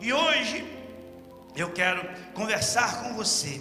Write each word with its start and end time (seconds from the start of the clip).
E 0.00 0.12
hoje 0.12 0.64
eu 1.54 1.72
quero 1.72 2.06
conversar 2.34 3.02
com 3.02 3.14
você 3.14 3.60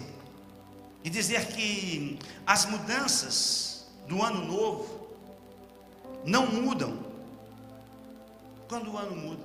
e 1.03 1.09
dizer 1.09 1.47
que 1.47 2.19
as 2.45 2.65
mudanças 2.65 3.87
do 4.07 4.21
ano 4.21 4.43
novo 4.45 5.07
não 6.25 6.45
mudam 6.47 6.99
quando 8.67 8.91
o 8.91 8.97
ano 8.97 9.15
muda. 9.15 9.43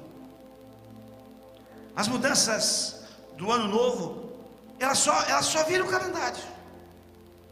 As 1.94 2.08
mudanças 2.08 3.04
do 3.36 3.52
ano 3.52 3.68
novo, 3.68 4.32
elas 4.78 4.98
só, 4.98 5.22
elas 5.24 5.46
só 5.46 5.62
viram 5.64 5.86
o 5.86 5.90
calendário. 5.90 6.42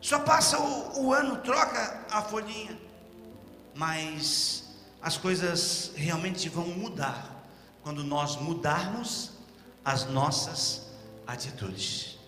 Só 0.00 0.18
passa 0.20 0.59
o, 0.59 1.07
o 1.07 1.12
ano, 1.12 1.36
troca 1.43 2.05
a 2.11 2.23
folhinha. 2.23 2.77
Mas 3.75 4.64
as 5.00 5.16
coisas 5.16 5.93
realmente 5.95 6.48
vão 6.48 6.66
mudar 6.66 7.38
quando 7.89 8.05
nós 8.05 8.36
mudarmos 8.36 9.30
as 9.82 10.04
nossas 10.04 10.82
atitudes. 11.26 12.18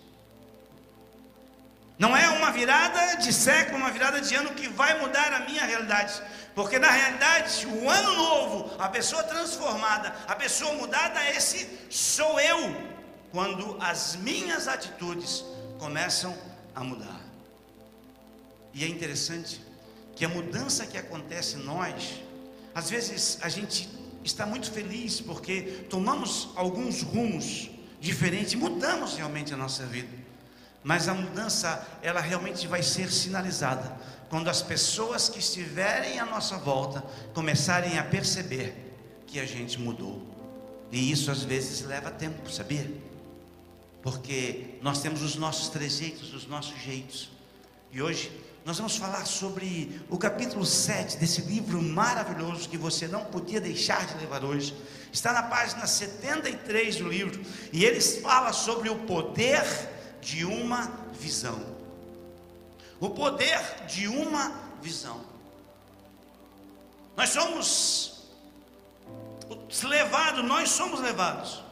Não 1.99 2.17
é 2.17 2.27
uma 2.29 2.51
virada 2.51 3.17
de 3.17 3.31
século, 3.31 3.77
uma 3.77 3.91
virada 3.91 4.19
de 4.19 4.33
ano 4.33 4.55
que 4.55 4.67
vai 4.67 4.99
mudar 4.99 5.31
a 5.31 5.41
minha 5.41 5.63
realidade. 5.63 6.19
Porque 6.55 6.79
na 6.79 6.89
realidade, 6.89 7.67
o 7.67 7.87
ano 7.87 8.15
novo, 8.15 8.75
a 8.79 8.89
pessoa 8.89 9.21
transformada, 9.21 10.15
a 10.27 10.35
pessoa 10.35 10.73
mudada, 10.73 11.23
esse 11.29 11.69
sou 11.91 12.39
eu, 12.39 12.75
quando 13.31 13.77
as 13.79 14.15
minhas 14.15 14.67
atitudes 14.67 15.45
começam 15.77 16.35
a 16.73 16.83
mudar. 16.83 17.21
E 18.73 18.83
é 18.83 18.87
interessante 18.87 19.61
que 20.15 20.25
a 20.25 20.29
mudança 20.29 20.87
que 20.87 20.97
acontece 20.97 21.57
em 21.57 21.63
nós, 21.63 22.19
às 22.73 22.89
vezes 22.89 23.37
a 23.43 23.47
gente 23.47 24.00
está 24.23 24.45
muito 24.45 24.71
feliz 24.71 25.21
porque 25.21 25.85
tomamos 25.89 26.49
alguns 26.55 27.01
rumos 27.01 27.69
diferentes, 27.99 28.55
mudamos 28.55 29.15
realmente 29.15 29.53
a 29.53 29.57
nossa 29.57 29.85
vida. 29.85 30.21
Mas 30.83 31.07
a 31.07 31.13
mudança, 31.13 31.87
ela 32.01 32.19
realmente 32.19 32.67
vai 32.67 32.81
ser 32.81 33.11
sinalizada 33.11 33.97
quando 34.29 34.49
as 34.49 34.61
pessoas 34.61 35.29
que 35.29 35.39
estiverem 35.39 36.19
à 36.19 36.25
nossa 36.25 36.57
volta 36.57 37.03
começarem 37.33 37.99
a 37.99 38.03
perceber 38.03 38.73
que 39.27 39.39
a 39.39 39.45
gente 39.45 39.79
mudou. 39.79 40.21
E 40.91 41.11
isso 41.11 41.29
às 41.29 41.43
vezes 41.43 41.81
leva 41.81 42.09
tempo, 42.09 42.49
sabia? 42.49 42.89
Porque 44.01 44.79
nós 44.81 45.01
temos 45.01 45.21
os 45.21 45.35
nossos 45.35 45.69
trejeitos, 45.69 46.33
os 46.33 46.47
nossos 46.47 46.79
jeitos. 46.81 47.29
E 47.91 48.01
hoje 48.01 48.31
nós 48.63 48.77
vamos 48.77 48.95
falar 48.95 49.25
sobre 49.25 50.01
o 50.09 50.17
capítulo 50.17 50.65
7 50.65 51.17
desse 51.17 51.41
livro 51.41 51.81
maravilhoso 51.81 52.69
que 52.69 52.77
você 52.77 53.07
não 53.07 53.25
podia 53.25 53.59
deixar 53.59 54.05
de 54.05 54.15
levar 54.17 54.43
hoje. 54.43 54.75
Está 55.11 55.33
na 55.33 55.43
página 55.43 55.87
73 55.87 56.97
do 56.97 57.09
livro, 57.09 57.43
e 57.73 57.83
ele 57.83 57.99
fala 57.99 58.53
sobre 58.53 58.89
o 58.89 58.99
poder 58.99 59.63
de 60.21 60.45
uma 60.45 60.91
visão. 61.13 61.59
O 62.99 63.09
poder 63.09 63.59
de 63.87 64.07
uma 64.07 64.53
visão. 64.79 65.25
Nós 67.17 67.29
somos 67.29 68.29
levados, 69.83 70.45
nós 70.45 70.69
somos 70.69 70.99
levados 70.99 71.63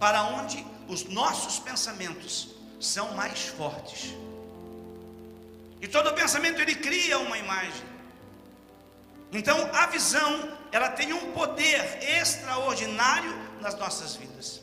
para 0.00 0.24
onde 0.24 0.66
os 0.88 1.04
nossos 1.04 1.60
pensamentos 1.60 2.48
são 2.80 3.14
mais 3.14 3.46
fortes. 3.46 4.14
E 5.80 5.88
todo 5.88 6.12
pensamento 6.14 6.60
ele 6.60 6.74
cria 6.74 7.18
uma 7.18 7.38
imagem. 7.38 7.86
Então 9.32 9.70
a 9.74 9.86
visão, 9.86 10.56
ela 10.72 10.88
tem 10.88 11.12
um 11.12 11.32
poder 11.32 11.98
extraordinário 12.02 13.34
nas 13.60 13.78
nossas 13.78 14.16
vidas. 14.16 14.62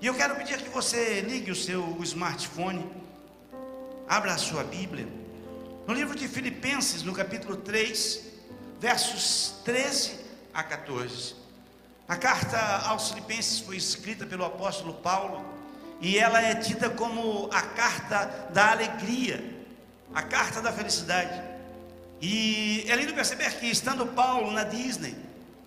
E 0.00 0.06
eu 0.06 0.14
quero 0.14 0.34
pedir 0.36 0.60
que 0.60 0.68
você 0.68 1.20
ligue 1.20 1.50
o 1.50 1.56
seu 1.56 1.96
smartphone, 2.02 2.90
abra 4.08 4.34
a 4.34 4.38
sua 4.38 4.64
Bíblia, 4.64 5.06
no 5.86 5.94
livro 5.94 6.14
de 6.14 6.26
Filipenses, 6.26 7.02
no 7.02 7.12
capítulo 7.12 7.56
3, 7.56 8.20
versos 8.80 9.60
13 9.64 10.18
a 10.52 10.62
14. 10.62 11.36
A 12.08 12.16
carta 12.16 12.58
aos 12.86 13.10
Filipenses 13.10 13.60
foi 13.60 13.76
escrita 13.76 14.26
pelo 14.26 14.44
apóstolo 14.44 14.94
Paulo 14.94 15.44
e 16.00 16.18
ela 16.18 16.40
é 16.40 16.54
tida 16.54 16.90
como 16.90 17.48
a 17.52 17.62
carta 17.62 18.48
da 18.52 18.72
alegria, 18.72 19.42
a 20.12 20.22
carta 20.22 20.60
da 20.60 20.72
felicidade. 20.72 21.42
E 22.20 22.84
é 22.88 22.96
lindo 22.96 23.14
perceber 23.14 23.50
que 23.58 23.66
estando 23.66 24.06
Paulo 24.06 24.50
na 24.50 24.64
Disney, 24.64 25.16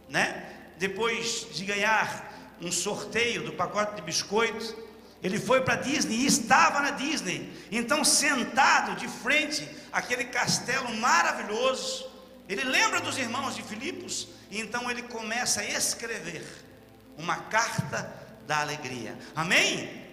né, 0.09 0.45
depois 0.77 1.47
de 1.53 1.65
ganhar 1.65 2.55
um 2.61 2.71
sorteio 2.71 3.43
do 3.43 3.53
pacote 3.53 3.95
de 3.95 4.01
biscoitos. 4.01 4.75
Ele 5.21 5.39
foi 5.39 5.61
para 5.61 5.75
Disney 5.75 6.15
e 6.15 6.25
estava 6.25 6.79
na 6.79 6.91
Disney. 6.91 7.51
Então, 7.71 8.03
sentado 8.03 8.95
de 8.95 9.07
frente 9.07 9.67
àquele 9.91 10.25
castelo 10.25 10.93
maravilhoso, 10.95 12.09
ele 12.47 12.63
lembra 12.63 13.01
dos 13.01 13.17
irmãos 13.17 13.55
de 13.55 13.63
Filipos 13.63 14.27
e 14.49 14.59
então 14.59 14.89
ele 14.89 15.01
começa 15.03 15.61
a 15.61 15.65
escrever 15.65 16.45
uma 17.17 17.35
carta 17.35 18.13
da 18.45 18.61
alegria. 18.61 19.17
Amém? 19.35 20.05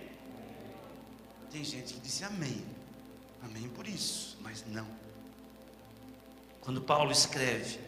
Tem 1.53 1.63
gente 1.63 1.95
que 1.95 2.01
disse 2.01 2.25
amém. 2.25 2.65
Amém 3.45 3.69
por 3.69 3.87
isso, 3.87 4.39
mas 4.41 4.65
não. 4.67 4.87
Quando 6.61 6.81
Paulo 6.81 7.13
escreve 7.13 7.79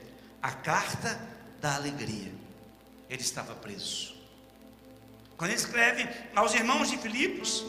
a 0.42 0.52
carta 0.52 1.18
da 1.60 1.74
alegria, 1.74 2.32
ele 3.08 3.22
estava 3.22 3.54
preso. 3.54 4.14
Quando 5.36 5.50
ele 5.50 5.58
escreve 5.58 6.08
aos 6.34 6.54
irmãos 6.54 6.90
de 6.90 6.98
Filipos, 6.98 7.64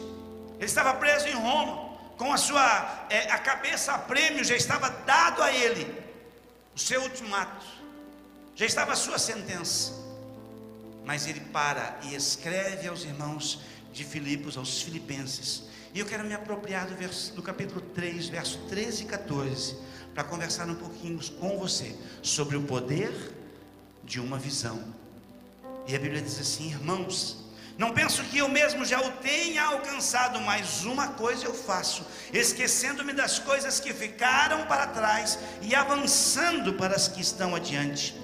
ele 0.56 0.66
estava 0.66 0.94
preso 0.94 1.28
em 1.28 1.34
Roma, 1.34 1.96
com 2.16 2.32
a 2.32 2.36
sua 2.36 3.06
é, 3.08 3.30
a 3.30 3.38
cabeça 3.38 3.92
a 3.92 3.98
prêmio, 3.98 4.44
já 4.44 4.56
estava 4.56 4.90
dado 4.90 5.42
a 5.42 5.52
ele 5.52 5.86
o 6.74 6.78
seu 6.78 7.02
ultimato, 7.02 7.66
já 8.54 8.66
estava 8.66 8.92
a 8.92 8.96
sua 8.96 9.18
sentença. 9.18 9.92
Mas 11.04 11.26
ele 11.26 11.40
para 11.40 11.98
e 12.02 12.14
escreve 12.14 12.86
aos 12.86 13.02
irmãos 13.02 13.60
de 13.92 14.04
Filipos, 14.04 14.58
aos 14.58 14.82
filipenses. 14.82 15.64
E 15.94 16.00
eu 16.00 16.06
quero 16.06 16.24
me 16.24 16.34
apropriar 16.34 16.86
do, 16.86 16.94
verso, 16.94 17.32
do 17.34 17.42
capítulo 17.42 17.80
3, 17.80 18.28
verso 18.28 18.58
13 18.68 19.04
e 19.04 19.06
14, 19.06 19.76
para 20.14 20.22
conversar 20.22 20.68
um 20.68 20.74
pouquinho 20.74 21.18
com 21.40 21.58
você 21.58 21.94
sobre 22.22 22.56
o 22.56 22.62
poder 22.62 23.12
de 24.04 24.20
uma 24.20 24.38
visão. 24.38 24.82
E 25.86 25.96
a 25.96 25.98
Bíblia 25.98 26.20
diz 26.20 26.38
assim: 26.38 26.68
irmãos, 26.70 27.48
não 27.78 27.92
penso 27.92 28.22
que 28.24 28.38
eu 28.38 28.48
mesmo 28.48 28.84
já 28.84 29.00
o 29.00 29.12
tenha 29.12 29.64
alcançado, 29.64 30.40
mas 30.40 30.84
uma 30.84 31.08
coisa 31.08 31.46
eu 31.46 31.54
faço, 31.54 32.04
esquecendo-me 32.32 33.12
das 33.12 33.38
coisas 33.38 33.80
que 33.80 33.94
ficaram 33.94 34.66
para 34.66 34.88
trás 34.88 35.38
e 35.62 35.74
avançando 35.74 36.74
para 36.74 36.96
as 36.96 37.08
que 37.08 37.20
estão 37.20 37.54
adiante. 37.54 38.14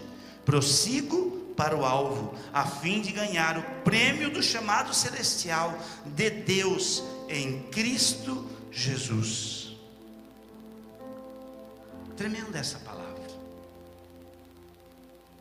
Prossigo 0.45 1.55
para 1.57 1.77
o 1.77 1.85
alvo, 1.85 2.35
a 2.53 2.67
fim 2.67 3.01
de 3.01 3.13
ganhar 3.13 3.57
o 3.57 3.63
prêmio 3.85 4.29
do 4.29 4.43
chamado 4.43 4.93
celestial 4.93 5.79
de 6.05 6.29
Deus 6.31 7.03
em 7.29 7.63
Cristo 7.71 8.49
Jesus. 8.71 9.77
Tremenda 12.17 12.59
essa 12.59 12.79
palavra. 12.79 13.05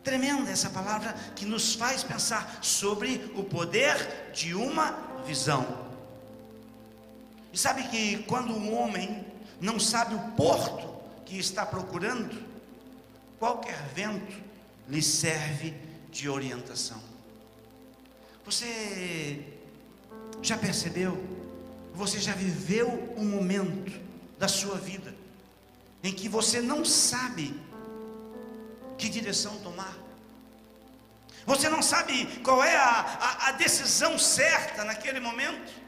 Tremenda 0.04 0.52
essa 0.52 0.70
palavra 0.70 1.14
que 1.36 1.46
nos 1.46 1.76
faz 1.76 2.04
pensar 2.04 2.60
sobre 2.62 3.32
o 3.36 3.44
poder 3.44 4.32
de 4.34 4.54
uma 4.54 4.92
visão. 5.26 5.84
E 7.54 7.58
sabe 7.58 7.84
que 7.88 8.24
quando 8.24 8.54
um 8.54 8.78
homem 8.78 9.26
não 9.62 9.80
sabe 9.80 10.16
o 10.16 10.32
porto 10.32 10.94
que 11.26 11.38
está 11.38 11.66
procurando, 11.66 12.44
qualquer 13.40 13.82
vento 13.94 14.42
lhe 14.90 15.02
serve 15.02 15.74
de 16.12 16.28
orientação. 16.28 17.02
Você 18.46 19.46
já 20.42 20.58
percebeu? 20.58 21.43
Você 21.94 22.20
já 22.20 22.34
viveu 22.34 23.14
um 23.16 23.26
momento 23.26 24.00
da 24.40 24.48
sua 24.48 24.76
vida 24.78 25.14
em 26.04 26.12
que 26.12 26.28
você 26.28 26.62
não 26.62 26.84
sabe 26.84 27.60
que 28.98 29.08
direção 29.08 29.58
tomar. 29.60 29.96
Você 31.46 31.70
não 31.70 31.82
sabe 31.82 32.26
qual 32.44 32.64
é 32.64 32.76
a, 32.76 32.90
a, 33.00 33.48
a 33.50 33.52
decisão 33.54 34.18
certa 34.18 34.84
naquele 34.84 35.20
momento. 35.20 35.84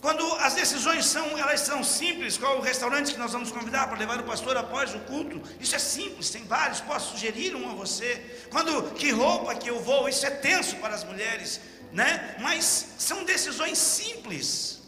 Quando 0.00 0.24
as 0.36 0.54
decisões 0.54 1.06
são, 1.06 1.38
elas 1.38 1.60
são 1.62 1.82
simples, 1.82 2.36
qual 2.36 2.58
o 2.58 2.60
restaurante 2.60 3.12
que 3.12 3.18
nós 3.18 3.32
vamos 3.32 3.50
convidar 3.50 3.88
para 3.88 3.98
levar 3.98 4.20
o 4.20 4.24
pastor 4.24 4.56
após 4.56 4.94
o 4.94 5.00
culto? 5.00 5.42
Isso 5.58 5.74
é 5.74 5.78
simples, 5.78 6.30
tem 6.30 6.44
vários, 6.44 6.80
posso 6.80 7.12
sugerir 7.12 7.56
um 7.56 7.68
a 7.70 7.74
você. 7.74 8.46
Quando 8.50 8.94
que 8.94 9.10
roupa 9.10 9.54
que 9.54 9.68
eu 9.68 9.82
vou? 9.82 10.08
Isso 10.08 10.24
é 10.24 10.30
tenso 10.30 10.76
para 10.76 10.94
as 10.94 11.02
mulheres, 11.02 11.60
né? 11.92 12.36
Mas 12.40 12.94
são 12.98 13.24
decisões 13.24 13.78
simples. 13.78 14.80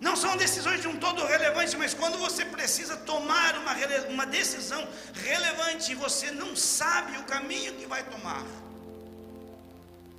Não 0.00 0.16
são 0.16 0.36
decisões 0.36 0.80
de 0.80 0.88
um 0.88 0.96
todo 0.98 1.24
relevante, 1.24 1.76
mas 1.76 1.94
quando 1.94 2.18
você 2.18 2.44
precisa 2.44 2.96
tomar 2.96 3.56
uma, 3.56 3.72
uma 4.08 4.26
decisão 4.26 4.86
relevante 5.14 5.92
e 5.92 5.94
você 5.94 6.32
não 6.32 6.56
sabe 6.56 7.16
o 7.18 7.24
caminho 7.24 7.74
que 7.74 7.86
vai 7.86 8.02
tomar. 8.02 8.44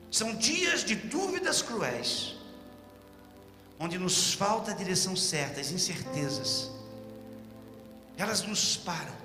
São 0.09 0.35
dias 0.35 0.85
de 0.85 0.95
dúvidas 0.95 1.61
cruéis, 1.61 2.35
onde 3.77 3.97
nos 3.97 4.33
falta 4.33 4.71
a 4.71 4.73
direção 4.73 5.15
certa, 5.17 5.59
as 5.59 5.71
incertezas. 5.71 6.71
Elas 8.15 8.41
nos 8.43 8.77
param 8.77 9.17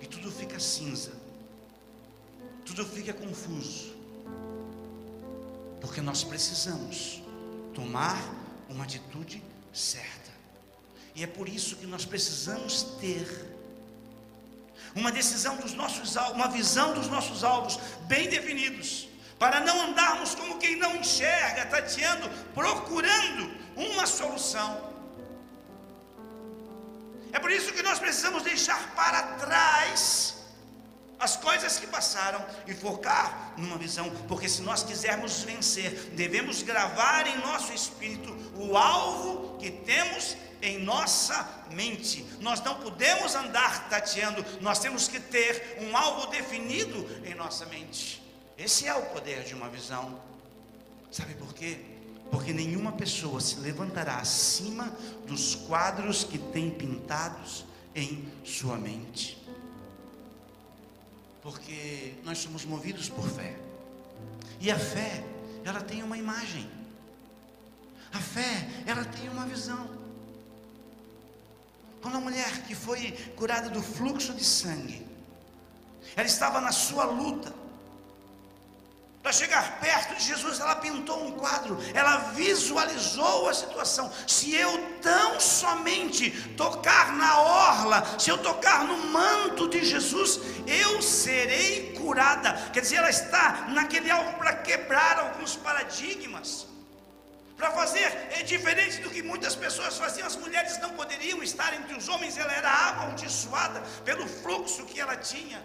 e 0.00 0.06
tudo 0.06 0.30
fica 0.30 0.58
cinza, 0.58 1.12
tudo 2.64 2.86
fica 2.86 3.12
confuso, 3.12 3.94
porque 5.80 6.00
nós 6.00 6.22
precisamos 6.22 7.22
tomar 7.74 8.18
uma 8.68 8.84
atitude 8.84 9.42
certa. 9.72 10.30
E 11.14 11.22
é 11.22 11.26
por 11.26 11.48
isso 11.48 11.76
que 11.76 11.86
nós 11.86 12.04
precisamos 12.04 12.82
ter 13.00 13.26
uma 14.94 15.10
decisão 15.10 15.56
dos 15.56 15.72
nossos 15.74 16.16
uma 16.34 16.48
visão 16.48 16.94
dos 16.94 17.08
nossos 17.08 17.44
alvos 17.44 17.78
bem 18.02 18.28
definidos, 18.28 19.08
para 19.38 19.60
não 19.60 19.88
andarmos 19.88 20.34
como 20.34 20.58
quem 20.58 20.76
não 20.76 20.96
enxerga, 20.96 21.66
tateando, 21.66 22.28
procurando 22.52 23.50
uma 23.76 24.06
solução. 24.06 24.90
É 27.32 27.38
por 27.38 27.50
isso 27.50 27.72
que 27.72 27.82
nós 27.82 27.98
precisamos 27.98 28.42
deixar 28.42 28.94
para 28.94 29.22
trás 29.38 30.39
as 31.20 31.36
coisas 31.36 31.78
que 31.78 31.86
passaram 31.86 32.42
e 32.66 32.72
focar 32.72 33.52
numa 33.58 33.76
visão, 33.76 34.10
porque 34.26 34.48
se 34.48 34.62
nós 34.62 34.82
quisermos 34.82 35.42
vencer, 35.42 35.92
devemos 36.14 36.62
gravar 36.62 37.26
em 37.26 37.38
nosso 37.40 37.74
espírito 37.74 38.34
o 38.56 38.74
alvo 38.74 39.58
que 39.58 39.70
temos 39.70 40.34
em 40.62 40.78
nossa 40.78 41.66
mente. 41.70 42.24
Nós 42.40 42.62
não 42.62 42.76
podemos 42.76 43.34
andar 43.34 43.90
tateando, 43.90 44.44
nós 44.62 44.78
temos 44.78 45.08
que 45.08 45.20
ter 45.20 45.78
um 45.82 45.94
alvo 45.94 46.26
definido 46.28 47.06
em 47.24 47.34
nossa 47.34 47.66
mente. 47.66 48.22
Esse 48.56 48.86
é 48.86 48.94
o 48.94 49.02
poder 49.06 49.44
de 49.44 49.54
uma 49.54 49.68
visão. 49.68 50.20
Sabe 51.10 51.34
por 51.34 51.52
quê? 51.52 51.80
Porque 52.30 52.52
nenhuma 52.52 52.92
pessoa 52.92 53.40
se 53.40 53.56
levantará 53.56 54.16
acima 54.16 54.90
dos 55.26 55.54
quadros 55.54 56.24
que 56.24 56.38
tem 56.38 56.70
pintados 56.70 57.66
em 57.94 58.26
sua 58.44 58.78
mente 58.78 59.39
porque 61.42 62.14
nós 62.24 62.38
somos 62.38 62.64
movidos 62.64 63.08
por 63.08 63.28
fé. 63.28 63.56
E 64.60 64.70
a 64.70 64.78
fé, 64.78 65.24
ela 65.64 65.80
tem 65.80 66.02
uma 66.02 66.18
imagem. 66.18 66.70
A 68.12 68.18
fé, 68.18 68.68
ela 68.86 69.04
tem 69.04 69.28
uma 69.28 69.46
visão. 69.46 69.88
Quando 72.02 72.16
a 72.16 72.20
mulher 72.20 72.62
que 72.62 72.74
foi 72.74 73.12
curada 73.36 73.68
do 73.68 73.82
fluxo 73.82 74.32
de 74.32 74.44
sangue, 74.44 75.06
ela 76.16 76.26
estava 76.26 76.60
na 76.60 76.72
sua 76.72 77.04
luta, 77.04 77.54
para 79.22 79.32
chegar 79.32 79.78
perto 79.80 80.14
de 80.14 80.24
Jesus, 80.24 80.60
ela 80.60 80.76
pintou 80.76 81.22
um 81.22 81.32
quadro, 81.32 81.78
ela 81.92 82.16
visualizou 82.32 83.50
a 83.50 83.54
situação. 83.54 84.10
Se 84.26 84.54
eu 84.54 84.96
tão 85.02 85.38
somente 85.38 86.30
tocar 86.56 87.12
na 87.12 87.38
orla, 87.38 88.18
se 88.18 88.30
eu 88.30 88.38
tocar 88.38 88.84
no 88.84 88.96
manto 89.08 89.68
de 89.68 89.84
Jesus, 89.84 90.40
eu 90.66 91.02
serei 91.02 91.92
curada. 91.92 92.54
Quer 92.72 92.80
dizer, 92.80 92.96
ela 92.96 93.10
está 93.10 93.66
naquele 93.68 94.10
alvo 94.10 94.38
para 94.38 94.54
quebrar 94.54 95.18
alguns 95.18 95.54
paradigmas. 95.54 96.66
Para 97.58 97.72
fazer 97.72 98.06
é 98.30 98.42
diferente 98.42 99.02
do 99.02 99.10
que 99.10 99.22
muitas 99.22 99.54
pessoas 99.54 99.98
faziam, 99.98 100.26
as 100.26 100.36
mulheres 100.36 100.78
não 100.78 100.90
poderiam 100.90 101.42
estar 101.42 101.74
entre 101.74 101.94
os 101.94 102.08
homens, 102.08 102.38
ela 102.38 102.54
era 102.54 102.70
amaldiçoada 102.88 103.82
pelo 104.02 104.26
fluxo 104.26 104.86
que 104.86 104.98
ela 104.98 105.14
tinha. 105.14 105.62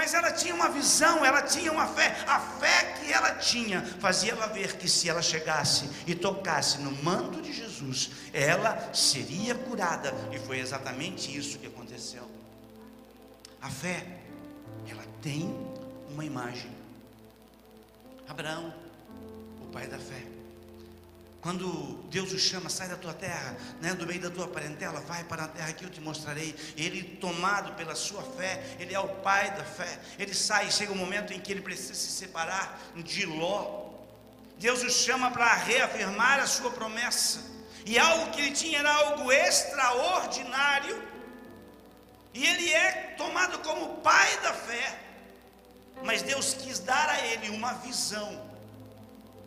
Mas 0.00 0.14
ela 0.14 0.32
tinha 0.32 0.54
uma 0.54 0.70
visão, 0.70 1.22
ela 1.26 1.42
tinha 1.42 1.70
uma 1.70 1.86
fé. 1.86 2.16
A 2.26 2.40
fé 2.40 2.94
que 2.94 3.12
ela 3.12 3.34
tinha 3.34 3.82
fazia 3.82 4.32
ela 4.32 4.46
ver 4.46 4.78
que 4.78 4.88
se 4.88 5.10
ela 5.10 5.20
chegasse 5.20 5.90
e 6.06 6.14
tocasse 6.14 6.78
no 6.78 6.90
manto 7.02 7.42
de 7.42 7.52
Jesus, 7.52 8.10
ela 8.32 8.94
seria 8.94 9.54
curada. 9.54 10.14
E 10.32 10.38
foi 10.38 10.58
exatamente 10.58 11.36
isso 11.36 11.58
que 11.58 11.66
aconteceu. 11.66 12.26
A 13.60 13.68
fé, 13.68 14.06
ela 14.88 15.04
tem 15.20 15.54
uma 16.08 16.24
imagem. 16.24 16.70
Abraão, 18.26 18.72
o 19.60 19.66
pai 19.66 19.86
da 19.86 19.98
fé. 19.98 20.39
Quando 21.40 21.94
Deus 22.10 22.32
o 22.32 22.38
chama, 22.38 22.68
sai 22.68 22.88
da 22.88 22.96
tua 22.96 23.14
terra, 23.14 23.56
né, 23.80 23.94
do 23.94 24.06
meio 24.06 24.20
da 24.20 24.30
tua 24.30 24.46
parentela, 24.46 25.00
vai 25.00 25.24
para 25.24 25.44
a 25.44 25.48
terra 25.48 25.72
que 25.72 25.84
eu 25.84 25.88
te 25.88 26.00
mostrarei. 26.00 26.54
Ele, 26.76 27.02
tomado 27.02 27.72
pela 27.76 27.94
sua 27.94 28.22
fé, 28.22 28.62
ele 28.78 28.94
é 28.94 29.00
o 29.00 29.08
pai 29.08 29.50
da 29.52 29.64
fé. 29.64 29.98
Ele 30.18 30.34
sai, 30.34 30.70
chega 30.70 30.92
um 30.92 30.96
momento 30.96 31.32
em 31.32 31.40
que 31.40 31.50
ele 31.50 31.62
precisa 31.62 31.94
se 31.94 32.10
separar 32.10 32.78
de 32.94 33.24
Ló. 33.24 33.88
Deus 34.58 34.82
o 34.82 34.90
chama 34.90 35.30
para 35.30 35.54
reafirmar 35.54 36.40
a 36.40 36.46
sua 36.46 36.70
promessa. 36.72 37.40
E 37.86 37.98
algo 37.98 38.30
que 38.32 38.42
ele 38.42 38.52
tinha 38.52 38.80
era 38.80 38.94
algo 38.94 39.32
extraordinário. 39.32 41.02
E 42.34 42.46
ele 42.46 42.70
é 42.70 43.14
tomado 43.16 43.60
como 43.60 44.02
pai 44.02 44.36
da 44.42 44.52
fé. 44.52 45.00
Mas 46.04 46.20
Deus 46.20 46.52
quis 46.52 46.80
dar 46.80 47.08
a 47.08 47.26
ele 47.26 47.48
uma 47.48 47.72
visão 47.74 48.50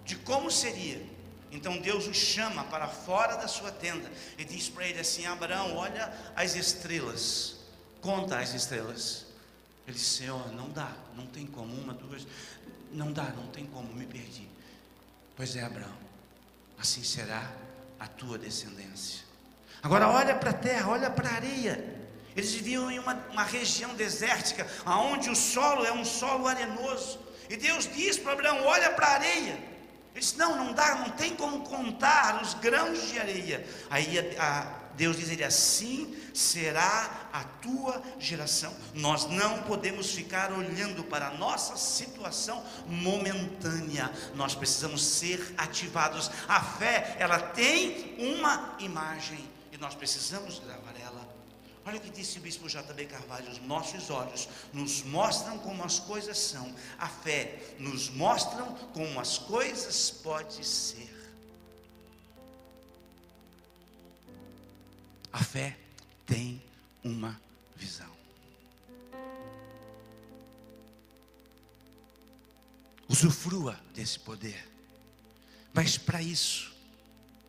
de 0.03 0.15
como 0.15 0.49
seria 0.49 1.12
então 1.53 1.77
Deus 1.77 2.07
o 2.07 2.13
chama 2.13 2.63
para 2.63 2.87
fora 2.87 3.35
da 3.35 3.47
sua 3.47 3.71
tenda 3.71 4.11
e 4.39 4.43
diz 4.43 4.69
para 4.69 4.87
ele 4.87 4.99
assim: 4.99 5.27
Abraão, 5.27 5.77
olha 5.77 6.11
as 6.35 6.55
estrelas, 6.55 7.57
conta 8.01 8.39
as 8.39 8.55
estrelas. 8.55 9.27
Ele 9.87 9.95
disse: 9.95 10.17
Senhor, 10.17 10.51
não 10.51 10.69
dá, 10.69 10.91
não 11.15 11.27
tem 11.27 11.45
como, 11.45 11.71
uma, 11.75 11.93
duas, 11.93 12.25
não 12.91 13.11
dá, 13.11 13.25
não 13.25 13.47
tem 13.47 13.67
como, 13.67 13.93
me 13.93 14.07
perdi. 14.07 14.47
Pois 15.35 15.55
é, 15.55 15.63
Abraão, 15.63 15.97
assim 16.79 17.03
será 17.03 17.51
a 17.99 18.07
tua 18.07 18.39
descendência. 18.39 19.23
Agora 19.83 20.09
olha 20.09 20.35
para 20.35 20.49
a 20.49 20.53
terra, 20.53 20.89
olha 20.89 21.09
para 21.11 21.29
a 21.29 21.33
areia. 21.33 22.01
Eles 22.35 22.51
viviam 22.51 22.89
em 22.89 22.97
uma, 22.97 23.13
uma 23.31 23.43
região 23.43 23.93
desértica, 23.93 24.67
onde 24.87 25.29
o 25.29 25.35
solo 25.35 25.85
é 25.85 25.91
um 25.91 26.03
solo 26.03 26.47
arenoso. 26.47 27.19
E 27.47 27.55
Deus 27.55 27.87
diz 27.93 28.17
para 28.17 28.33
Abraão: 28.33 28.65
olha 28.65 28.89
para 28.89 29.05
a 29.05 29.13
areia. 29.13 29.72
Ele 30.13 30.19
disse: 30.19 30.37
Não, 30.37 30.55
não 30.55 30.73
dá, 30.73 30.95
não 30.95 31.09
tem 31.09 31.35
como 31.35 31.61
contar 31.61 32.41
os 32.41 32.53
grãos 32.55 33.09
de 33.09 33.19
areia. 33.19 33.67
Aí 33.89 34.19
a, 34.19 34.43
a, 34.43 34.61
Deus 34.95 35.17
diz 35.17 35.29
ele: 35.29 35.43
Assim 35.43 36.15
será 36.33 37.29
a 37.33 37.43
tua 37.43 38.01
geração. 38.19 38.73
Nós 38.93 39.25
não 39.27 39.63
podemos 39.63 40.11
ficar 40.11 40.51
olhando 40.51 41.03
para 41.03 41.27
a 41.27 41.33
nossa 41.33 41.75
situação 41.77 42.63
momentânea. 42.87 44.11
Nós 44.35 44.53
precisamos 44.55 45.03
ser 45.03 45.53
ativados. 45.57 46.29
A 46.47 46.61
fé, 46.61 47.15
ela 47.19 47.39
tem 47.39 48.15
uma 48.19 48.75
imagem 48.79 49.39
e 49.71 49.77
nós 49.77 49.95
precisamos 49.95 50.59
gravar 50.59 50.93
Olha 51.85 51.97
o 51.97 52.01
que 52.01 52.09
disse 52.09 52.37
o 52.37 52.41
bispo 52.41 52.69
J.B. 52.69 53.05
Carvalho: 53.05 53.51
os 53.51 53.59
nossos 53.59 54.09
olhos 54.09 54.47
nos 54.71 55.03
mostram 55.03 55.57
como 55.59 55.83
as 55.83 55.99
coisas 55.99 56.37
são, 56.37 56.73
a 56.97 57.07
fé 57.07 57.75
nos 57.77 58.09
mostram 58.09 58.73
como 58.93 59.19
as 59.19 59.37
coisas 59.37 60.09
podem 60.09 60.63
ser. 60.63 61.11
A 65.31 65.43
fé 65.43 65.77
tem 66.25 66.63
uma 67.03 67.39
visão. 67.75 68.11
Usufrua 73.09 73.79
desse 73.93 74.19
poder. 74.19 74.69
Mas 75.73 75.97
para 75.97 76.21
isso, 76.21 76.73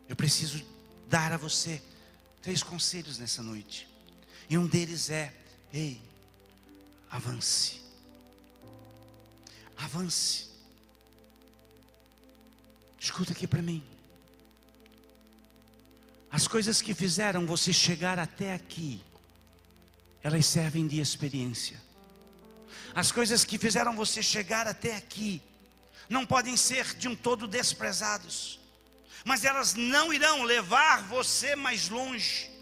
eu 0.09 0.15
preciso 0.15 0.65
dar 1.07 1.31
a 1.31 1.37
você 1.37 1.81
três 2.41 2.61
conselhos 2.61 3.17
nessa 3.17 3.41
noite. 3.41 3.94
E 4.49 4.57
um 4.57 4.67
deles 4.67 5.09
é: 5.09 5.33
ei, 5.73 6.01
avance. 7.09 7.81
Avance. 9.77 10.45
Escuta 12.99 13.33
aqui 13.33 13.47
para 13.47 13.61
mim. 13.61 13.83
As 16.31 16.47
coisas 16.47 16.81
que 16.81 16.93
fizeram 16.93 17.45
você 17.45 17.71
chegar 17.71 18.19
até 18.19 18.53
aqui, 18.53 19.01
elas 20.21 20.45
servem 20.45 20.87
de 20.87 20.99
experiência. 20.99 21.81
As 22.93 23.11
coisas 23.11 23.43
que 23.43 23.57
fizeram 23.57 23.95
você 23.95 24.21
chegar 24.21 24.67
até 24.67 24.95
aqui, 24.95 25.41
não 26.09 26.25
podem 26.25 26.55
ser 26.57 26.95
de 26.95 27.07
um 27.07 27.15
todo 27.15 27.47
desprezados, 27.47 28.59
mas 29.23 29.43
elas 29.43 29.73
não 29.73 30.13
irão 30.13 30.43
levar 30.43 31.03
você 31.03 31.55
mais 31.55 31.89
longe 31.89 32.54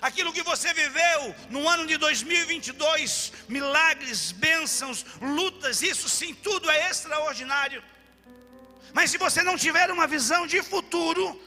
aquilo 0.00 0.32
que 0.32 0.42
você 0.42 0.72
viveu 0.74 1.34
no 1.50 1.68
ano 1.68 1.86
de 1.86 1.96
2022, 1.96 3.32
milagres, 3.48 4.32
bênçãos, 4.32 5.04
lutas, 5.20 5.82
isso 5.82 6.08
sim, 6.08 6.34
tudo 6.34 6.70
é 6.70 6.90
extraordinário. 6.90 7.82
Mas 8.92 9.10
se 9.10 9.18
você 9.18 9.42
não 9.42 9.56
tiver 9.56 9.90
uma 9.90 10.06
visão 10.06 10.46
de 10.46 10.62
futuro, 10.62 11.38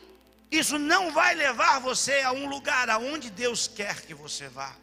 Isso 0.52 0.78
não 0.78 1.14
vai 1.14 1.34
levar 1.34 1.80
você 1.80 2.20
a 2.20 2.34
um 2.34 2.46
lugar 2.50 2.90
aonde 2.90 3.30
Deus 3.30 3.70
quer 3.70 4.02
que 4.02 4.14
você 4.14 4.50
vá. 4.50 4.76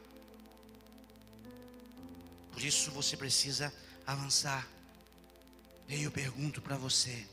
Por 2.50 2.62
isso 2.64 2.90
você 2.90 3.16
precisa 3.18 3.72
avançar. 4.06 4.66
E 5.86 6.02
eu 6.02 6.10
pergunto 6.10 6.62
para 6.62 6.76
você: 6.76 7.26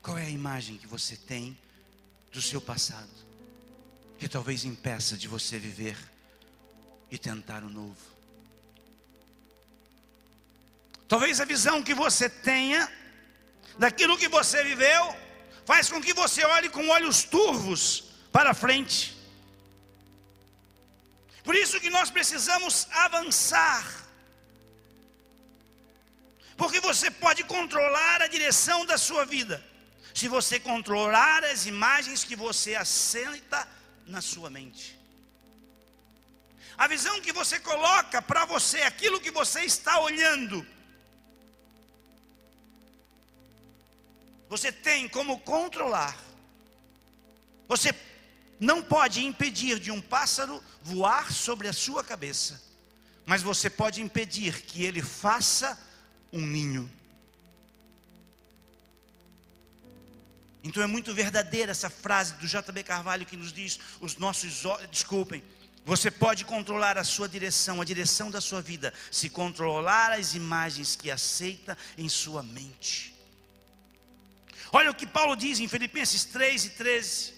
qual 0.00 0.16
é 0.16 0.26
a 0.26 0.30
imagem 0.30 0.78
que 0.78 0.86
você 0.86 1.16
tem 1.16 1.58
do 2.32 2.40
seu 2.40 2.60
passado, 2.60 3.25
que 4.18 4.28
talvez 4.28 4.64
impeça 4.64 5.16
de 5.16 5.28
você 5.28 5.58
viver 5.58 5.96
e 7.10 7.18
tentar 7.18 7.62
o 7.62 7.68
novo? 7.68 8.16
Talvez 11.08 11.40
a 11.40 11.44
visão 11.44 11.82
que 11.82 11.94
você 11.94 12.28
tenha 12.28 12.90
daquilo 13.78 14.18
que 14.18 14.28
você 14.28 14.64
viveu 14.64 15.16
faz 15.64 15.88
com 15.88 16.00
que 16.00 16.12
você 16.12 16.44
olhe 16.44 16.68
com 16.68 16.88
olhos 16.88 17.22
turvos 17.24 18.04
para 18.32 18.54
frente. 18.54 19.16
Por 21.44 21.54
isso 21.54 21.80
que 21.80 21.90
nós 21.90 22.10
precisamos 22.10 22.88
avançar. 22.90 23.84
Porque 26.56 26.80
você 26.80 27.10
pode 27.10 27.44
controlar 27.44 28.22
a 28.22 28.26
direção 28.26 28.84
da 28.86 28.96
sua 28.96 29.24
vida, 29.24 29.62
se 30.14 30.26
você 30.26 30.58
controlar 30.58 31.44
as 31.44 31.66
imagens 31.66 32.24
que 32.24 32.34
você 32.34 32.74
assenta 32.74 33.68
na 34.06 34.20
sua 34.20 34.48
mente. 34.48 34.98
A 36.78 36.86
visão 36.86 37.20
que 37.20 37.32
você 37.32 37.58
coloca 37.58 38.20
para 38.20 38.44
você, 38.44 38.82
aquilo 38.82 39.20
que 39.20 39.30
você 39.30 39.62
está 39.62 39.98
olhando, 40.00 40.66
você 44.48 44.70
tem 44.70 45.08
como 45.08 45.40
controlar. 45.40 46.16
Você 47.68 47.94
não 48.60 48.82
pode 48.82 49.24
impedir 49.24 49.78
de 49.78 49.90
um 49.90 50.00
pássaro 50.00 50.62
voar 50.82 51.32
sobre 51.32 51.66
a 51.66 51.72
sua 51.72 52.04
cabeça, 52.04 52.62
mas 53.24 53.42
você 53.42 53.68
pode 53.68 54.00
impedir 54.00 54.62
que 54.62 54.84
ele 54.84 55.02
faça 55.02 55.78
um 56.32 56.40
ninho. 56.40 56.90
Então 60.66 60.82
é 60.82 60.86
muito 60.88 61.14
verdadeira 61.14 61.70
essa 61.70 61.88
frase 61.88 62.34
do 62.34 62.46
JB 62.48 62.82
Carvalho 62.82 63.24
que 63.24 63.36
nos 63.36 63.52
diz: 63.52 63.78
os 64.00 64.16
nossos 64.16 64.64
olhos, 64.64 64.90
desculpem, 64.90 65.40
você 65.84 66.10
pode 66.10 66.44
controlar 66.44 66.98
a 66.98 67.04
sua 67.04 67.28
direção, 67.28 67.80
a 67.80 67.84
direção 67.84 68.32
da 68.32 68.40
sua 68.40 68.60
vida, 68.60 68.92
se 69.08 69.30
controlar 69.30 70.10
as 70.10 70.34
imagens 70.34 70.96
que 70.96 71.08
aceita 71.08 71.78
em 71.96 72.08
sua 72.08 72.42
mente. 72.42 73.14
Olha 74.72 74.90
o 74.90 74.94
que 74.94 75.06
Paulo 75.06 75.36
diz 75.36 75.60
em 75.60 75.68
Filipenses 75.68 76.24
3 76.24 76.64
e 76.64 76.70
13. 76.70 77.34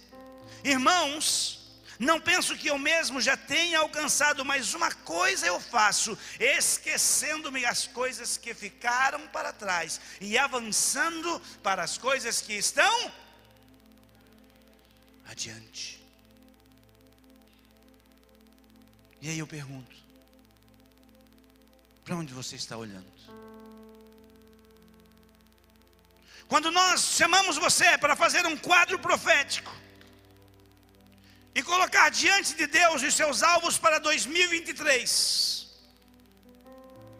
Irmãos, 0.64 1.57
não 1.98 2.20
penso 2.20 2.56
que 2.56 2.68
eu 2.68 2.78
mesmo 2.78 3.20
já 3.20 3.36
tenha 3.36 3.80
alcançado, 3.80 4.44
mas 4.44 4.72
uma 4.72 4.92
coisa 4.94 5.46
eu 5.46 5.58
faço, 5.58 6.16
esquecendo-me 6.38 7.64
as 7.64 7.88
coisas 7.88 8.36
que 8.36 8.54
ficaram 8.54 9.26
para 9.28 9.52
trás 9.52 10.00
e 10.20 10.38
avançando 10.38 11.40
para 11.62 11.82
as 11.82 11.98
coisas 11.98 12.40
que 12.40 12.52
estão 12.54 13.12
adiante. 15.26 16.00
E 19.20 19.28
aí 19.28 19.38
eu 19.40 19.46
pergunto: 19.46 19.96
para 22.04 22.14
onde 22.14 22.32
você 22.32 22.54
está 22.54 22.76
olhando? 22.76 23.18
Quando 26.46 26.70
nós 26.70 27.02
chamamos 27.02 27.58
você 27.58 27.98
para 27.98 28.16
fazer 28.16 28.46
um 28.46 28.56
quadro 28.56 28.98
profético, 28.98 29.70
e 31.58 31.62
colocar 31.62 32.08
diante 32.08 32.54
de 32.54 32.68
Deus 32.68 33.02
os 33.02 33.14
seus 33.14 33.42
alvos 33.42 33.76
para 33.76 33.98
2023. 33.98 35.66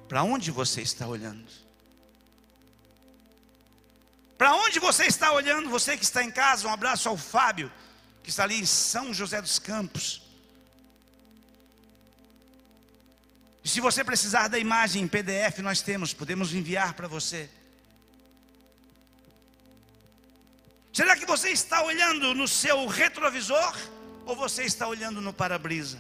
Para 0.09 0.23
onde 0.23 0.53
você 0.53 0.81
está 0.81 1.09
olhando? 1.09 1.51
Para 4.39 4.55
onde 4.55 4.79
você 4.79 5.07
está 5.07 5.33
olhando? 5.33 5.69
Você 5.69 5.97
que 5.97 6.05
está 6.05 6.23
em 6.23 6.31
casa, 6.31 6.69
um 6.69 6.73
abraço 6.73 7.09
ao 7.09 7.17
Fábio, 7.17 7.69
que 8.23 8.31
está 8.31 8.45
ali 8.45 8.61
em 8.61 8.65
São 8.65 9.13
José 9.13 9.43
dos 9.43 9.59
Campos. 9.59 10.23
E 13.65 13.69
se 13.69 13.81
você 13.81 14.05
precisar 14.05 14.47
da 14.47 14.57
imagem 14.57 15.03
em 15.03 15.09
PDF, 15.09 15.59
nós 15.59 15.83
temos, 15.83 16.15
podemos 16.15 16.55
enviar 16.55 16.95
para 16.95 17.09
você. 17.09 17.51
Será 20.93 21.17
que 21.17 21.27
você 21.27 21.49
está 21.51 21.83
olhando 21.83 22.33
no 22.37 22.47
seu 22.47 22.87
retrovisor? 22.87 23.98
Ou 24.29 24.37
você 24.37 24.65
está 24.65 24.87
olhando 24.87 25.23
no 25.23 25.33
para-brisa? 25.33 25.99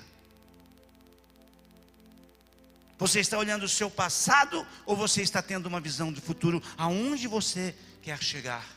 Você 2.98 3.20
está 3.20 3.38
olhando 3.38 3.62
o 3.62 3.68
seu 3.68 3.90
passado 3.90 4.66
ou 4.84 4.94
você 4.94 5.22
está 5.22 5.40
tendo 5.40 5.64
uma 5.64 5.80
visão 5.80 6.12
do 6.12 6.20
futuro 6.20 6.62
aonde 6.76 7.26
você 7.26 7.74
quer 8.02 8.22
chegar? 8.22 8.68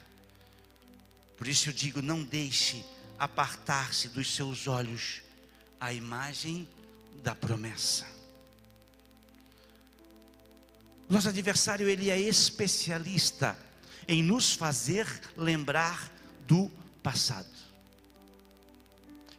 Por 1.35 1.49
isso 1.49 1.67
eu 1.67 1.73
digo, 1.73 2.01
não 2.01 2.23
deixe 2.23 2.85
apartar-se 3.19 4.07
dos 4.07 4.33
seus 4.33 4.69
olhos 4.69 5.21
a 5.81 5.91
imagem 5.91 6.65
da 7.21 7.35
promessa. 7.35 8.07
Nosso 11.09 11.27
adversário 11.27 11.89
ele 11.89 12.09
é 12.09 12.17
especialista 12.17 13.57
em 14.07 14.23
nos 14.23 14.53
fazer 14.53 15.05
lembrar 15.35 16.09
do 16.47 16.71
passado. 17.03 17.60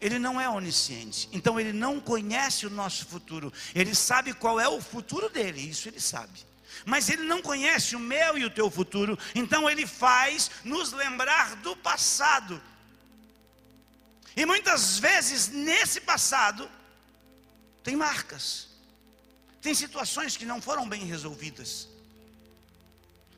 Ele 0.03 0.19
não 0.19 0.41
é 0.41 0.49
onisciente, 0.49 1.29
então 1.31 1.61
ele 1.61 1.73
não 1.73 2.01
conhece 2.01 2.67
o 2.67 2.71
nosso 2.71 3.07
futuro. 3.07 3.53
Ele 3.73 3.95
sabe 3.95 4.35
qual 4.35 4.59
é 4.59 4.69
o 4.69 4.81
futuro 4.81 5.31
dele, 5.31 5.61
isso 5.61 5.89
ele 5.89 6.01
sabe. 6.01 6.45
Mas 6.85 7.09
ele 7.09 7.23
não 7.23 7.41
conhece 7.41 7.95
o 7.95 8.01
meu 8.01 8.37
e 8.37 8.45
o 8.45 8.51
teu 8.51 8.69
futuro, 8.69 9.17
então 9.33 9.71
ele 9.71 9.87
faz 9.87 10.51
nos 10.65 10.91
lembrar 10.91 11.55
do 11.55 11.77
passado. 11.77 12.61
E 14.37 14.45
muitas 14.45 14.99
vezes 14.99 15.47
nesse 15.47 16.01
passado 16.01 16.69
tem 17.85 17.95
marcas, 17.95 18.67
tem 19.61 19.73
situações 19.73 20.37
que 20.37 20.45
não 20.45 20.61
foram 20.61 20.89
bem 20.89 21.05
resolvidas. 21.05 21.87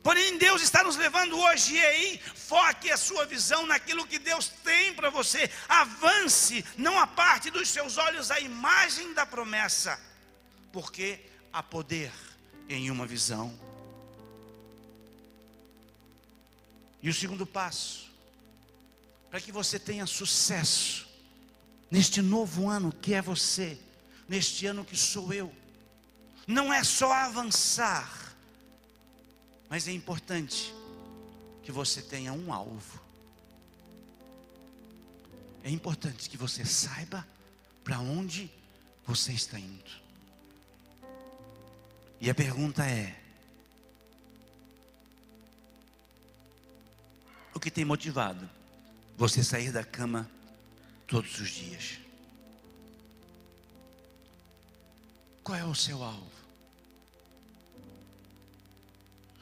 Porém, 0.05 0.37
Deus 0.37 0.61
está 0.61 0.83
nos 0.83 0.97
levando 0.97 1.35
hoje, 1.35 1.73
e 1.73 1.83
aí, 1.83 2.21
foque 2.35 2.91
a 2.91 2.95
sua 2.95 3.25
visão 3.25 3.65
naquilo 3.65 4.05
que 4.05 4.19
Deus 4.19 4.49
tem 4.63 4.93
para 4.93 5.09
você. 5.09 5.49
Avance, 5.67 6.63
não 6.77 6.99
a 6.99 7.07
parte 7.07 7.49
dos 7.49 7.67
seus 7.69 7.97
olhos 7.97 8.29
a 8.29 8.39
imagem 8.39 9.15
da 9.15 9.25
promessa, 9.25 9.99
porque 10.71 11.19
há 11.51 11.63
poder 11.63 12.13
em 12.69 12.91
uma 12.91 13.07
visão. 13.07 13.59
E 17.01 17.09
o 17.09 17.13
segundo 17.13 17.43
passo, 17.43 18.07
para 19.31 19.41
que 19.41 19.51
você 19.51 19.79
tenha 19.79 20.05
sucesso 20.05 21.07
neste 21.89 22.21
novo 22.21 22.69
ano 22.69 22.91
que 22.91 23.15
é 23.15 23.23
você, 23.23 23.75
neste 24.29 24.67
ano 24.67 24.85
que 24.85 24.95
sou 24.95 25.33
eu, 25.33 25.51
não 26.45 26.71
é 26.71 26.83
só 26.83 27.11
avançar, 27.11 28.24
mas 29.69 29.87
é 29.87 29.91
importante 29.91 30.73
que 31.63 31.71
você 31.71 32.01
tenha 32.01 32.31
um 32.31 32.53
alvo. 32.53 33.01
É 35.63 35.69
importante 35.69 36.29
que 36.29 36.37
você 36.37 36.63
saiba 36.63 37.25
para 37.83 37.99
onde 37.99 38.51
você 39.05 39.31
está 39.31 39.59
indo. 39.59 39.91
E 42.21 42.29
a 42.29 42.35
pergunta 42.35 42.85
é: 42.85 43.19
o 47.53 47.59
que 47.59 47.71
tem 47.71 47.83
motivado 47.83 48.49
você 49.17 49.43
sair 49.43 49.71
da 49.71 49.83
cama 49.83 50.29
todos 51.07 51.39
os 51.39 51.49
dias? 51.49 51.99
Qual 55.43 55.57
é 55.57 55.63
o 55.63 55.75
seu 55.75 56.03
alvo? 56.03 56.34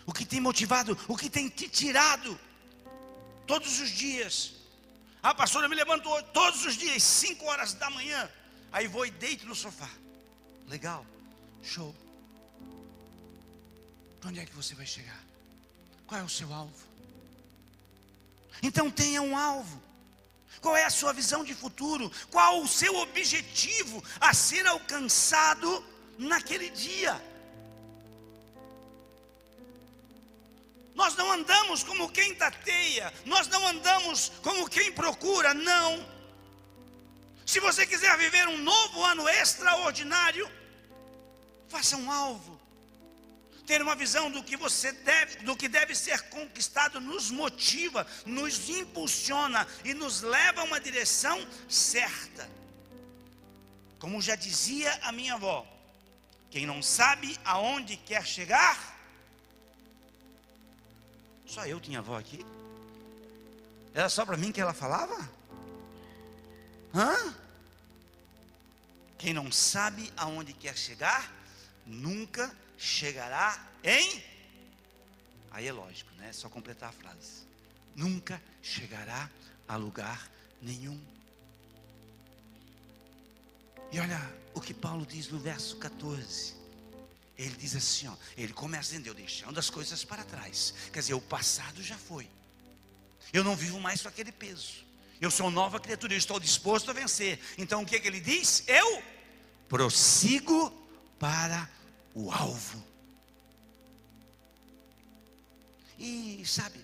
O 0.05 0.13
que 0.13 0.25
tem 0.25 0.39
motivado, 0.39 0.97
o 1.07 1.15
que 1.15 1.29
tem 1.29 1.49
te 1.49 1.67
tirado 1.67 2.39
todos 3.45 3.79
os 3.79 3.89
dias. 3.89 4.53
Ah, 5.21 5.33
pastor, 5.33 5.63
eu 5.63 5.69
me 5.69 5.75
levanto 5.75 6.09
todos 6.33 6.65
os 6.65 6.75
dias, 6.75 7.01
5 7.01 7.45
horas 7.45 7.73
da 7.73 7.89
manhã. 7.89 8.29
Aí 8.71 8.87
vou 8.87 9.05
e 9.05 9.11
deito 9.11 9.45
no 9.45 9.55
sofá. 9.55 9.89
Legal, 10.67 11.05
show. 11.61 11.95
Para 14.19 14.29
onde 14.29 14.39
é 14.39 14.45
que 14.45 14.55
você 14.55 14.75
vai 14.75 14.85
chegar? 14.85 15.21
Qual 16.07 16.19
é 16.19 16.23
o 16.23 16.29
seu 16.29 16.53
alvo? 16.53 16.73
Então 18.61 18.89
tenha 18.89 19.21
um 19.21 19.37
alvo. 19.37 19.81
Qual 20.61 20.75
é 20.75 20.83
a 20.85 20.89
sua 20.89 21.13
visão 21.13 21.43
de 21.43 21.53
futuro? 21.53 22.11
Qual 22.29 22.61
o 22.61 22.67
seu 22.67 22.95
objetivo 22.97 24.03
a 24.19 24.33
ser 24.33 24.65
alcançado 24.67 25.83
naquele 26.17 26.69
dia? 26.69 27.21
Nós 30.95 31.15
não 31.15 31.31
andamos 31.31 31.83
como 31.83 32.09
quem 32.09 32.35
tateia, 32.35 33.11
nós 33.25 33.47
não 33.47 33.67
andamos 33.67 34.31
como 34.41 34.69
quem 34.69 34.91
procura, 34.91 35.53
não. 35.53 36.05
Se 37.45 37.59
você 37.59 37.85
quiser 37.85 38.15
viver 38.17 38.47
um 38.47 38.57
novo 38.57 39.03
ano 39.03 39.27
extraordinário, 39.27 40.49
faça 41.67 41.97
um 41.97 42.11
alvo. 42.11 42.61
Ter 43.65 43.81
uma 43.81 43.95
visão 43.95 44.29
do 44.29 44.43
que 44.43 44.57
você 44.57 44.91
deve, 44.91 45.37
do 45.37 45.55
que 45.55 45.67
deve 45.67 45.95
ser 45.95 46.21
conquistado 46.29 46.99
nos 46.99 47.31
motiva, 47.31 48.05
nos 48.25 48.69
impulsiona 48.69 49.65
e 49.85 49.93
nos 49.93 50.21
leva 50.21 50.61
a 50.61 50.63
uma 50.65 50.79
direção 50.79 51.47
certa. 51.67 52.49
Como 53.97 54.21
já 54.21 54.35
dizia 54.35 54.91
a 55.01 55.11
minha 55.13 55.35
avó, 55.35 55.65
quem 56.51 56.65
não 56.65 56.83
sabe 56.83 57.39
aonde 57.45 57.95
quer 57.95 58.25
chegar, 58.25 58.92
só 61.53 61.67
eu 61.67 61.79
tinha 61.79 61.99
avó 61.99 62.17
aqui. 62.17 62.43
Era 63.93 64.09
só 64.09 64.25
para 64.25 64.35
mim 64.35 64.51
que 64.51 64.59
ela 64.59 64.73
falava? 64.73 65.29
Hã? 66.95 67.35
Quem 69.19 69.33
não 69.33 69.51
sabe 69.51 70.11
aonde 70.17 70.51
quer 70.51 70.75
chegar, 70.75 71.31
nunca 71.85 72.51
chegará 72.75 73.63
em. 73.83 74.23
Aí 75.51 75.67
é 75.67 75.71
lógico, 75.71 76.11
né? 76.15 76.29
É 76.29 76.33
só 76.33 76.49
completar 76.49 76.89
a 76.89 76.91
frase. 76.91 77.43
Nunca 77.95 78.41
chegará 78.63 79.29
a 79.67 79.75
lugar 79.75 80.27
nenhum. 80.59 80.99
E 83.91 83.99
olha 83.99 84.19
o 84.55 84.59
que 84.59 84.73
Paulo 84.73 85.05
diz 85.05 85.27
no 85.29 85.37
verso 85.37 85.77
14. 85.77 86.62
Ele 87.37 87.55
diz 87.57 87.75
assim, 87.75 88.07
ó, 88.07 88.15
ele 88.37 88.53
começa 88.53 88.89
dizendo, 88.89 89.07
eu 89.07 89.13
deixando 89.13 89.59
as 89.59 89.69
coisas 89.69 90.03
para 90.03 90.23
trás. 90.23 90.73
Quer 90.91 90.99
dizer, 90.99 91.13
o 91.13 91.21
passado 91.21 91.81
já 91.81 91.97
foi. 91.97 92.29
Eu 93.31 93.43
não 93.43 93.55
vivo 93.55 93.79
mais 93.79 94.01
com 94.01 94.07
aquele 94.07 94.31
peso. 94.31 94.85
Eu 95.19 95.31
sou 95.31 95.49
nova 95.49 95.79
criatura, 95.79 96.13
eu 96.13 96.17
estou 96.17 96.39
disposto 96.39 96.91
a 96.91 96.93
vencer. 96.93 97.39
Então 97.57 97.81
o 97.81 97.85
que, 97.85 97.99
que 97.99 98.07
ele 98.07 98.19
diz? 98.19 98.63
Eu 98.67 99.01
prossigo 99.67 100.71
para 101.17 101.69
o 102.13 102.31
alvo. 102.31 102.83
E 105.97 106.43
sabe, 106.45 106.79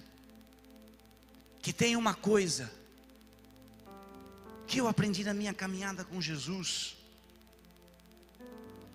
que 1.61 1.73
tem 1.73 1.95
uma 1.95 2.13
coisa 2.13 2.71
que 4.65 4.79
eu 4.79 4.87
aprendi 4.87 5.23
na 5.23 5.33
minha 5.33 5.53
caminhada 5.53 6.05
com 6.05 6.21
Jesus 6.21 6.95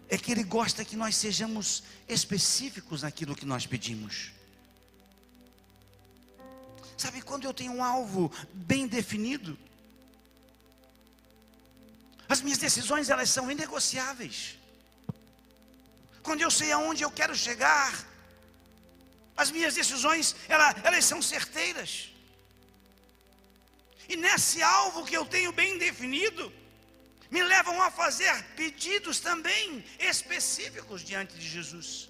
é 0.08 0.18
que 0.18 0.30
Ele 0.32 0.42
gosta 0.42 0.84
que 0.84 0.96
nós 0.96 1.16
sejamos 1.16 1.82
específicos 2.08 3.02
naquilo 3.02 3.34
que 3.34 3.46
nós 3.46 3.66
pedimos. 3.66 4.32
Sabe, 6.96 7.22
quando 7.22 7.44
eu 7.44 7.54
tenho 7.54 7.72
um 7.72 7.82
alvo 7.82 8.30
bem 8.52 8.86
definido, 8.86 9.58
as 12.28 12.40
minhas 12.40 12.58
decisões 12.58 13.10
elas 13.10 13.30
são 13.30 13.50
inegociáveis. 13.50 14.58
Quando 16.22 16.40
eu 16.40 16.50
sei 16.50 16.72
aonde 16.72 17.02
eu 17.02 17.10
quero 17.10 17.34
chegar, 17.34 18.06
as 19.36 19.50
minhas 19.50 19.74
decisões 19.74 20.34
elas, 20.48 20.76
elas 20.84 21.04
são 21.04 21.20
certeiras. 21.20 22.10
E 24.08 24.16
nesse 24.16 24.62
alvo 24.62 25.04
que 25.04 25.16
eu 25.16 25.24
tenho 25.24 25.52
bem 25.52 25.78
definido, 25.78 26.52
me 27.34 27.42
levam 27.42 27.82
a 27.82 27.90
fazer 27.90 28.32
pedidos 28.54 29.18
também 29.18 29.84
específicos 29.98 31.02
diante 31.02 31.34
de 31.36 31.44
Jesus. 31.44 32.08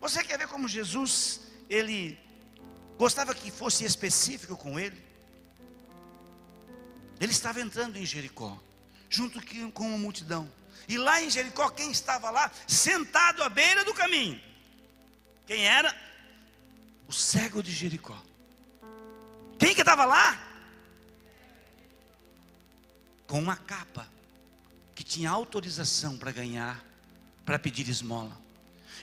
Você 0.00 0.24
quer 0.24 0.36
ver 0.36 0.48
como 0.48 0.66
Jesus, 0.66 1.42
ele 1.70 2.18
gostava 2.96 3.32
que 3.32 3.48
fosse 3.52 3.84
específico 3.84 4.56
com 4.56 4.76
ele? 4.76 5.00
Ele 7.20 7.30
estava 7.30 7.60
entrando 7.60 7.96
em 7.96 8.04
Jericó, 8.04 8.60
junto 9.08 9.40
com 9.72 9.86
uma 9.86 9.98
multidão. 9.98 10.52
E 10.88 10.98
lá 10.98 11.22
em 11.22 11.30
Jericó, 11.30 11.70
quem 11.70 11.92
estava 11.92 12.28
lá, 12.28 12.50
sentado 12.66 13.44
à 13.44 13.48
beira 13.48 13.84
do 13.84 13.94
caminho? 13.94 14.40
Quem 15.46 15.64
era? 15.64 15.94
O 17.06 17.12
cego 17.12 17.62
de 17.62 17.70
Jericó. 17.70 18.20
Quem 19.60 19.76
que 19.76 19.82
estava 19.82 20.04
lá? 20.04 20.47
Com 23.28 23.38
uma 23.38 23.56
capa 23.56 24.08
que 24.94 25.04
tinha 25.04 25.30
autorização 25.30 26.18
para 26.18 26.32
ganhar, 26.32 26.84
para 27.44 27.58
pedir 27.58 27.88
esmola. 27.88 28.36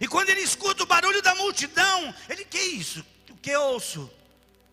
E 0.02 0.08
quando 0.08 0.30
ele 0.30 0.42
escuta 0.42 0.84
o 0.84 0.86
barulho 0.86 1.22
da 1.22 1.34
multidão, 1.36 2.14
ele, 2.28 2.44
que 2.44 2.60
isso? 2.60 3.06
O 3.30 3.38
que 3.38 3.56
ouço? 3.56 4.12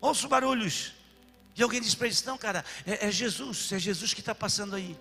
Ouço 0.01 0.27
barulhos. 0.27 0.91
E 1.55 1.63
alguém 1.63 1.79
diz 1.79 1.95
para 1.95 2.07
ele: 2.07 2.17
Não, 2.25 2.37
cara, 2.37 2.65
é, 2.85 3.07
é 3.07 3.11
Jesus, 3.11 3.71
é 3.71 3.79
Jesus 3.79 4.13
que 4.13 4.19
está 4.19 4.35
passando 4.35 4.75
aí. 4.75 4.97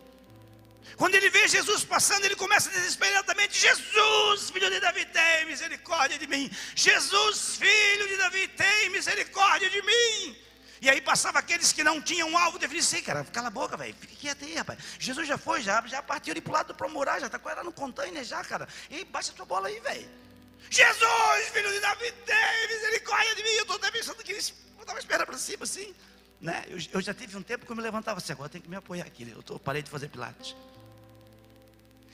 Quando 0.97 1.15
ele 1.15 1.31
vê 1.31 1.49
Jesus 1.49 1.83
passando, 1.85 2.25
ele 2.25 2.37
começa 2.37 2.71
desesperadamente: 2.71 3.59
Jesus, 3.59 4.51
filho 4.51 4.71
de 4.71 4.79
Davi, 4.81 5.07
tem 5.07 5.47
misericórdia 5.47 6.19
de 6.19 6.27
mim. 6.27 6.51
Jesus, 6.77 7.57
filho 7.57 8.07
de 8.07 8.17
Davi, 8.19 8.47
tem 8.49 8.91
misericórdia 8.91 9.71
de 9.71 9.83
mim. 9.83 10.37
E 10.83 10.90
aí 10.90 11.01
passava 11.01 11.38
aqueles 11.38 11.73
que 11.73 11.85
não 11.85 12.03
tinham 12.03 12.29
um 12.29 12.37
alvo 12.37 12.59
definido. 12.59 12.85
Sei, 12.85 13.01
cara, 13.01 13.23
cala 13.27 13.47
a 13.47 13.51
boca, 13.51 13.77
velho. 13.77 13.95
Fica 14.01 14.16
quieto 14.16 14.45
aí, 14.45 14.55
rapaz. 14.57 14.81
Jesus 14.99 15.29
já 15.29 15.38
foi, 15.38 15.62
já, 15.62 15.81
já 15.87 16.03
partiu 16.03 16.33
ali 16.33 16.40
pro 16.40 16.53
lado 16.53 16.66
do 16.66 16.75
promorar, 16.75 17.21
já 17.21 17.27
está 17.27 17.38
com 17.38 17.49
ela 17.49 17.62
no 17.62 17.73
container 17.73 18.25
já, 18.25 18.42
cara. 18.42 18.66
E 18.90 19.05
baixa 19.05 19.31
a 19.31 19.35
tua 19.37 19.47
bola 19.47 19.68
aí, 19.68 19.79
velho. 19.79 20.11
Jesus, 20.68 21.49
filho 21.53 21.71
de 21.71 21.79
Davi, 21.79 22.11
tem 22.27 22.68
misericórdia 22.68 23.33
de 23.37 23.45
mim. 23.45 23.51
Eu 23.51 23.62
estou 23.62 23.77
até 23.77 23.92
pensando 23.92 24.25
que 24.25 24.33
eles 24.33 24.53
botavam 24.77 24.97
a 24.97 24.99
espera 24.99 25.25
para 25.25 25.38
cima, 25.38 25.62
assim. 25.62 25.95
Né? 26.40 26.64
Eu, 26.66 26.79
eu, 26.95 27.01
já 27.01 27.14
tive 27.14 27.37
um 27.37 27.42
tempo 27.45 27.64
que 27.64 27.71
eu 27.71 27.77
me 27.77 27.83
levantava 27.83 28.18
assim, 28.18 28.33
agora 28.33 28.49
tem 28.49 28.61
que 28.61 28.68
me 28.68 28.75
apoiar 28.75 29.07
aqui. 29.07 29.25
Né? 29.25 29.35
Eu 29.37 29.42
tô, 29.45 29.61
parei 29.61 29.83
de 29.83 29.90
fazer 29.90 30.09
pilates. 30.09 30.57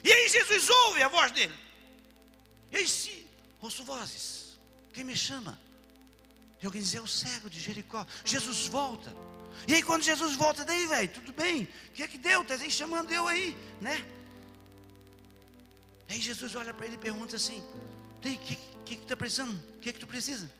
E 0.04 0.12
aí 0.12 0.28
Jesus 0.28 0.68
ouve 0.68 1.02
a 1.02 1.09
voz 1.09 1.33
dele. 1.33 1.54
E 2.70 2.76
aí 2.76 2.87
se 2.87 3.26
ouço 3.62 3.83
vozes. 3.83 4.59
Quem 4.92 5.04
me 5.04 5.16
chama? 5.16 5.59
E 6.62 6.66
alguém 6.66 6.83
diz, 6.83 6.94
é 6.94 7.01
o 7.01 7.07
cego 7.07 7.49
de 7.49 7.61
Jericó. 7.61 8.07
Jesus 8.25 8.66
volta. 8.66 9.14
E 9.66 9.75
aí 9.75 9.83
quando 9.83 10.03
Jesus 10.03 10.35
volta, 10.37 10.64
daí, 10.64 10.87
velho, 10.87 11.09
tudo 11.09 11.33
bem. 11.33 11.64
O 11.88 11.92
que 11.92 12.03
é 12.03 12.09
que 12.09 12.18
deu? 12.18 12.42
Está 12.42 12.55
aí 12.55 12.71
chamando 12.71 13.11
eu 13.11 13.27
aí, 13.27 13.57
né? 13.81 14.05
Aí 16.09 16.21
Jesus 16.21 16.55
olha 16.55 16.73
para 16.73 16.87
ele 16.87 16.94
e 16.94 16.99
pergunta 16.99 17.37
assim: 17.37 17.61
o 18.16 18.21
que, 18.21 18.37
que, 18.37 18.57
que 18.85 18.94
está 18.94 19.16
precisando? 19.16 19.55
O 19.77 19.81
que 19.81 19.90
é 19.90 19.92
que 19.92 20.01
tu 20.01 20.07
precisa? 20.07 20.51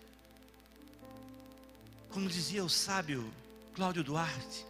Como 2.11 2.29
dizia 2.29 2.65
o 2.65 2.69
sábio 2.69 3.33
Cláudio 3.75 4.03
Duarte, 4.03 4.67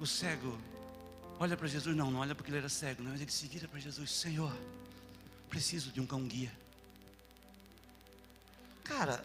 o 0.00 0.06
cego 0.06 0.58
olha 1.38 1.56
para 1.56 1.68
Jesus, 1.68 1.96
não, 1.96 2.10
não 2.10 2.20
olha 2.20 2.34
porque 2.34 2.50
ele 2.50 2.58
era 2.58 2.68
cego, 2.68 3.02
não, 3.02 3.12
mas 3.12 3.20
ele 3.20 3.30
se 3.30 3.46
vira 3.46 3.68
para 3.68 3.78
Jesus, 3.78 4.10
Senhor, 4.10 4.52
preciso 5.48 5.92
de 5.92 6.00
um 6.00 6.06
cão 6.06 6.26
guia. 6.26 6.52
Cara, 8.82 9.24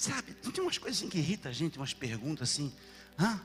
Sabe, 0.00 0.34
não 0.42 0.50
tem 0.50 0.64
umas 0.64 0.78
coisas 0.78 0.98
assim 0.98 1.10
que 1.10 1.18
irritam 1.18 1.50
a 1.50 1.54
gente, 1.54 1.76
umas 1.76 1.92
perguntas 1.92 2.48
assim. 2.48 2.74
Hã? 3.18 3.38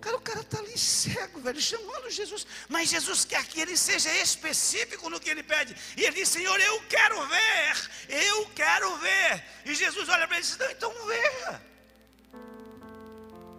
Cara, 0.00 0.16
o 0.16 0.20
cara 0.20 0.40
está 0.40 0.58
ali 0.58 0.76
cego, 0.76 1.40
velho, 1.40 1.60
chamando 1.60 2.10
Jesus. 2.10 2.44
Mas 2.68 2.90
Jesus 2.90 3.24
quer 3.24 3.44
que 3.46 3.60
ele 3.60 3.76
seja 3.76 4.12
específico 4.16 5.08
no 5.08 5.20
que 5.20 5.30
ele 5.30 5.44
pede. 5.44 5.76
E 5.96 6.02
ele 6.02 6.16
diz: 6.16 6.30
Senhor, 6.30 6.60
eu 6.60 6.82
quero 6.88 7.24
ver, 7.28 7.90
eu 8.08 8.46
quero 8.56 8.96
ver. 8.96 9.44
E 9.64 9.72
Jesus 9.72 10.08
olha 10.08 10.26
para 10.26 10.38
ele 10.38 10.44
e 10.44 10.48
diz: 10.48 10.58
Não, 10.58 10.70
então 10.72 10.92
veja. 11.06 11.62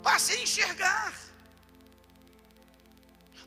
Passe 0.03 0.33
a 0.33 0.41
enxergar. 0.41 1.22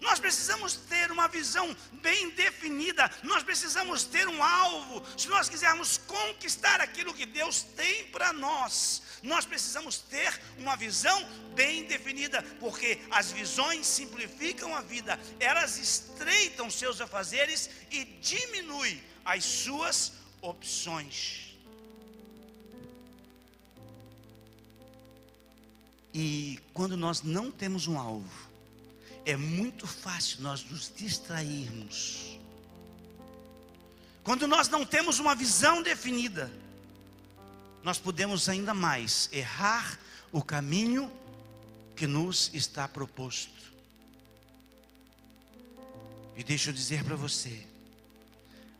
Nós 0.00 0.18
precisamos 0.18 0.74
ter 0.74 1.10
uma 1.10 1.28
visão 1.28 1.74
bem 2.02 2.30
definida, 2.30 3.10
nós 3.22 3.42
precisamos 3.42 4.04
ter 4.04 4.28
um 4.28 4.42
alvo. 4.42 5.02
Se 5.16 5.28
nós 5.28 5.48
quisermos 5.48 5.98
conquistar 5.98 6.80
aquilo 6.80 7.14
que 7.14 7.26
Deus 7.26 7.62
tem 7.62 8.04
para 8.06 8.32
nós, 8.32 9.02
nós 9.22 9.44
precisamos 9.44 9.98
ter 9.98 10.40
uma 10.58 10.76
visão 10.76 11.26
bem 11.54 11.84
definida, 11.84 12.42
porque 12.60 13.00
as 13.10 13.32
visões 13.32 13.86
simplificam 13.86 14.74
a 14.74 14.80
vida, 14.80 15.18
elas 15.40 15.78
estreitam 15.78 16.70
seus 16.70 17.00
afazeres 17.00 17.70
e 17.90 18.04
diminuem 18.04 19.02
as 19.24 19.44
suas 19.44 20.12
opções. 20.40 21.46
E 26.18 26.58
quando 26.72 26.96
nós 26.96 27.20
não 27.20 27.50
temos 27.50 27.86
um 27.86 27.98
alvo, 27.98 28.45
é 29.26 29.36
muito 29.36 29.86
fácil 29.86 30.40
nós 30.40 30.64
nos 30.70 30.90
distrairmos. 30.96 32.38
Quando 34.22 34.46
nós 34.46 34.68
não 34.68 34.86
temos 34.86 35.18
uma 35.18 35.34
visão 35.34 35.82
definida, 35.82 36.50
nós 37.82 37.98
podemos 37.98 38.48
ainda 38.48 38.72
mais 38.72 39.28
errar 39.32 39.98
o 40.30 40.42
caminho 40.42 41.12
que 41.96 42.06
nos 42.06 42.50
está 42.54 42.86
proposto. 42.86 43.72
E 46.36 46.44
deixa 46.44 46.70
eu 46.70 46.74
dizer 46.74 47.02
para 47.02 47.16
você, 47.16 47.66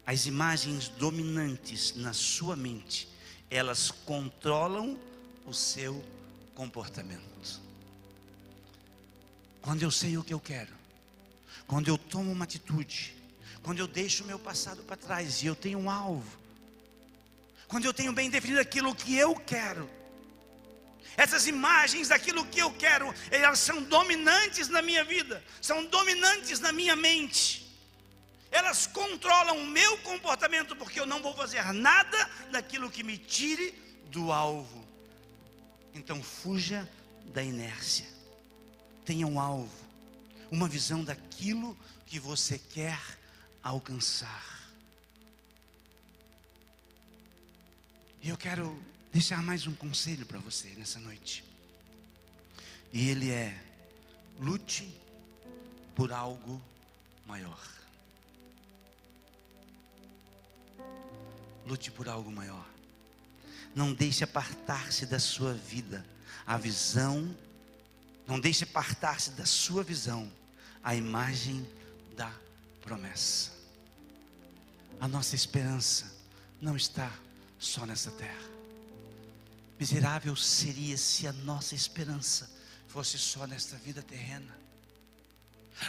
as 0.07 0.27
imagens 0.27 0.89
dominantes 0.89 1.95
na 1.97 2.13
sua 2.13 2.55
mente 2.55 3.09
elas 3.51 3.91
controlam 3.91 4.99
o 5.45 5.53
seu 5.53 6.05
comportamento. 6.55 7.66
Quando 9.67 9.83
eu 9.83 9.91
sei 9.91 10.17
o 10.17 10.23
que 10.23 10.33
eu 10.33 10.39
quero, 10.39 10.73
quando 11.67 11.89
eu 11.89 11.99
tomo 11.99 12.31
uma 12.31 12.45
atitude, 12.45 13.17
quando 13.65 13.81
eu 13.81 13.89
deixo 13.89 14.23
o 14.23 14.27
meu 14.29 14.39
passado 14.39 14.81
para 14.85 14.97
trás 14.97 15.43
e 15.43 15.47
eu 15.47 15.57
tenho 15.57 15.81
um 15.81 15.91
alvo, 15.91 16.39
quando 17.67 17.85
eu 17.85 17.93
tenho 17.93 18.13
bem 18.13 18.31
definido 18.31 18.61
aquilo 18.61 18.95
que 18.95 19.17
eu 19.17 19.35
quero, 19.35 19.91
essas 21.17 21.49
imagens 21.49 22.07
daquilo 22.07 22.47
que 22.47 22.61
eu 22.61 22.73
quero, 22.75 23.13
elas 23.29 23.59
são 23.59 23.83
dominantes 23.83 24.69
na 24.69 24.81
minha 24.81 25.03
vida, 25.03 25.43
são 25.61 25.85
dominantes 25.87 26.61
na 26.61 26.71
minha 26.71 26.95
mente. 26.95 27.67
Elas 28.53 28.87
controlam 28.87 29.59
o 29.59 29.67
meu 29.67 29.99
comportamento, 29.99 30.77
porque 30.77 31.01
eu 31.01 31.07
não 31.07 31.21
vou 31.21 31.35
fazer 31.35 31.73
nada 31.73 32.31
daquilo 32.53 32.89
que 32.89 33.03
me 33.03 33.19
tire 33.19 33.73
do 34.13 34.31
alvo. 34.31 34.87
Então 35.93 36.23
fuja 36.23 36.89
da 37.25 37.43
inércia. 37.43 38.16
Tenha 39.07 39.25
um 39.25 39.39
alvo, 39.39 39.73
uma 40.51 40.69
visão 40.69 41.05
daquilo 41.05 41.79
que 42.05 42.19
você 42.19 42.59
quer 42.59 43.01
alcançar. 43.63 44.67
E 48.21 48.29
eu 48.29 48.37
quero 48.37 48.77
deixar 49.13 49.41
mais 49.45 49.69
um 49.69 49.75
conselho 49.75 50.27
para 50.27 50.41
você 50.41 50.71
nessa 50.71 50.99
noite. 50.99 51.45
E 52.93 53.09
ele 53.09 53.31
é: 53.31 53.57
lute 54.41 54.93
por 55.95 56.13
algo 56.13 56.61
maior. 57.25 57.61
Lute 61.65 61.93
por 61.93 62.09
algo 62.09 62.33
maior. 62.33 62.69
Não 63.73 63.95
deixe 63.95 64.25
apartar-se 64.25 65.07
da 65.07 65.21
sua 65.21 65.55
vida 65.55 66.05
a 66.45 66.57
visão, 66.57 67.37
não 68.27 68.41
deixe 68.41 68.65
apartar-se 68.65 69.31
da 69.33 69.47
sua 69.47 69.83
visão 69.83 70.31
a 70.83 70.95
imagem 70.95 71.67
da 72.17 72.33
promessa. 72.83 73.53
A 75.01 75.07
nossa 75.07 75.35
esperança 75.35 76.13
não 76.61 76.77
está 76.77 77.13
só 77.59 77.87
nessa 77.87 78.11
terra. 78.11 78.51
Miserável 79.79 80.35
seria 80.35 80.97
se 80.97 81.27
a 81.27 81.33
nossa 81.33 81.75
esperança 81.75 82.51
fosse 82.89 83.19
só 83.19 83.47
nesta 83.47 83.77
vida 83.77 84.03
terrena. 84.03 84.57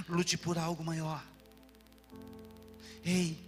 Lute 0.09 0.37
por 0.37 0.57
algo 0.57 0.83
maior. 0.83 1.23
Ei, 3.05 3.39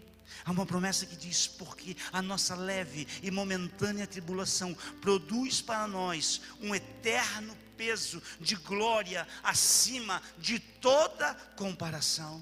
há 0.46 0.52
uma 0.52 0.66
promessa 0.66 1.06
que 1.06 1.18
diz: 1.18 1.46
porque 1.46 1.98
a 2.14 2.22
nossa 2.22 2.56
leve 2.56 3.06
e 3.22 3.30
momentânea 3.30 4.08
tribulação 4.08 4.74
produz 5.02 5.62
para 5.62 5.86
nós 5.88 6.42
um 6.62 6.74
eterno 6.74 7.56
peso 7.80 8.22
de 8.48 8.56
glória 8.70 9.22
acima 9.54 10.22
de 10.38 10.56
toda 10.88 11.28
comparação. 11.62 12.36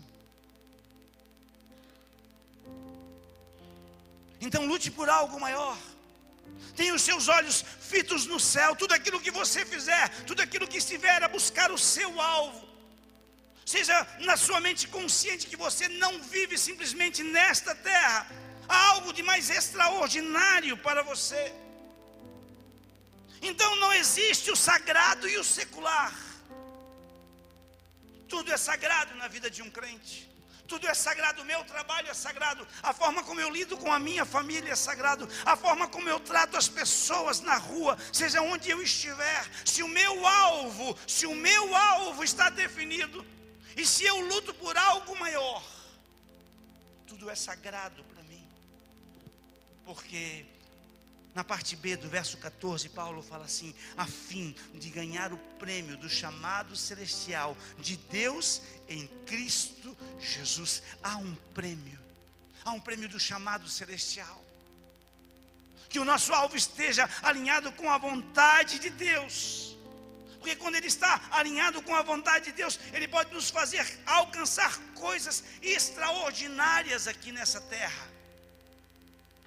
Então 4.46 4.66
lute 4.72 4.90
por 4.98 5.08
algo 5.20 5.40
maior. 5.46 5.78
Tenha 6.76 6.96
os 6.98 7.04
seus 7.10 7.28
olhos 7.38 7.58
fitos 7.92 8.26
no 8.32 8.40
céu. 8.40 8.76
Tudo 8.76 8.94
aquilo 8.98 9.24
que 9.26 9.38
você 9.42 9.62
fizer, 9.74 10.04
tudo 10.30 10.42
aquilo 10.46 10.70
que 10.72 10.80
estiver 10.84 11.20
a 11.24 11.34
buscar 11.38 11.70
o 11.72 11.78
seu 11.78 12.12
alvo. 12.20 12.64
Seja 13.74 13.96
na 14.30 14.38
sua 14.46 14.60
mente 14.68 14.88
consciente 14.98 15.48
que 15.52 15.64
você 15.66 15.88
não 16.04 16.14
vive 16.36 16.58
simplesmente 16.68 17.22
nesta 17.38 17.76
terra. 17.76 18.20
Há 18.68 18.80
algo 18.94 19.12
de 19.18 19.24
mais 19.32 19.50
extraordinário 19.60 20.76
para 20.78 21.04
você. 21.12 21.44
Então 23.42 23.76
não 23.78 23.94
existe 23.94 24.52
o 24.52 24.56
sagrado 24.56 25.28
e 25.28 25.38
o 25.38 25.44
secular. 25.44 26.14
Tudo 28.28 28.52
é 28.52 28.58
sagrado 28.58 29.16
na 29.16 29.28
vida 29.28 29.50
de 29.50 29.62
um 29.62 29.70
crente. 29.70 30.28
Tudo 30.68 30.86
é 30.86 30.94
sagrado, 30.94 31.42
o 31.42 31.46
meu 31.46 31.64
trabalho 31.64 32.10
é 32.10 32.14
sagrado, 32.14 32.68
a 32.84 32.94
forma 32.94 33.24
como 33.24 33.40
eu 33.40 33.50
lido 33.50 33.78
com 33.78 33.92
a 33.92 33.98
minha 33.98 34.26
família 34.26 34.74
é 34.74 34.76
sagrado, 34.76 35.28
a 35.46 35.56
forma 35.56 35.88
como 35.88 36.10
eu 36.10 36.20
trato 36.20 36.58
as 36.58 36.68
pessoas 36.68 37.40
na 37.40 37.56
rua, 37.56 37.98
seja 38.12 38.42
onde 38.42 38.70
eu 38.70 38.82
estiver, 38.82 39.50
se 39.64 39.82
o 39.82 39.88
meu 39.88 40.28
alvo, 40.28 40.98
se 41.08 41.26
o 41.26 41.34
meu 41.34 41.74
alvo 41.74 42.22
está 42.22 42.50
definido, 42.50 43.26
e 43.78 43.86
se 43.86 44.04
eu 44.04 44.20
luto 44.20 44.54
por 44.54 44.78
algo 44.78 45.18
maior, 45.18 45.64
tudo 47.08 47.30
é 47.30 47.36
sagrado 47.36 48.04
para 48.04 48.24
mim, 48.24 48.46
porque 49.86 50.46
na 51.38 51.44
parte 51.44 51.76
B 51.76 51.96
do 51.96 52.10
verso 52.10 52.36
14, 52.38 52.90
Paulo 52.90 53.22
fala 53.22 53.46
assim: 53.46 53.72
a 53.96 54.08
fim 54.08 54.56
de 54.74 54.90
ganhar 54.90 55.32
o 55.32 55.38
prêmio 55.60 55.96
do 55.96 56.10
chamado 56.10 56.76
celestial 56.76 57.56
de 57.78 57.96
Deus 57.96 58.60
em 58.90 59.06
Cristo 59.28 59.96
Jesus. 60.20 60.82
Há 61.04 61.18
um 61.18 61.36
prêmio, 61.54 62.00
há 62.66 62.72
um 62.72 62.80
prêmio 62.80 63.08
do 63.08 63.20
chamado 63.20 63.70
celestial. 63.70 64.44
Que 65.88 66.00
o 66.00 66.06
nosso 66.06 66.34
alvo 66.34 66.58
esteja 66.58 67.08
alinhado 67.22 67.72
com 67.74 67.88
a 67.88 68.00
vontade 68.00 68.80
de 68.80 68.90
Deus. 68.90 69.78
Porque 70.40 70.56
quando 70.56 70.74
ele 70.74 70.88
está 70.88 71.22
alinhado 71.30 71.84
com 71.84 71.96
a 71.96 72.02
vontade 72.02 72.46
de 72.46 72.54
Deus, 72.54 72.80
ele 72.92 73.08
pode 73.08 73.32
nos 73.32 73.52
fazer 73.52 73.86
alcançar 74.08 74.76
coisas 74.96 75.44
extraordinárias 75.62 77.08
aqui 77.08 77.32
nessa 77.32 77.62
terra 77.62 78.17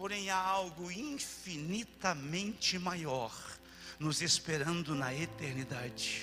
porém 0.01 0.31
há 0.31 0.39
algo 0.39 0.91
infinitamente 0.91 2.79
maior 2.79 3.31
nos 3.99 4.23
esperando 4.23 4.95
na 4.95 5.15
eternidade. 5.15 6.23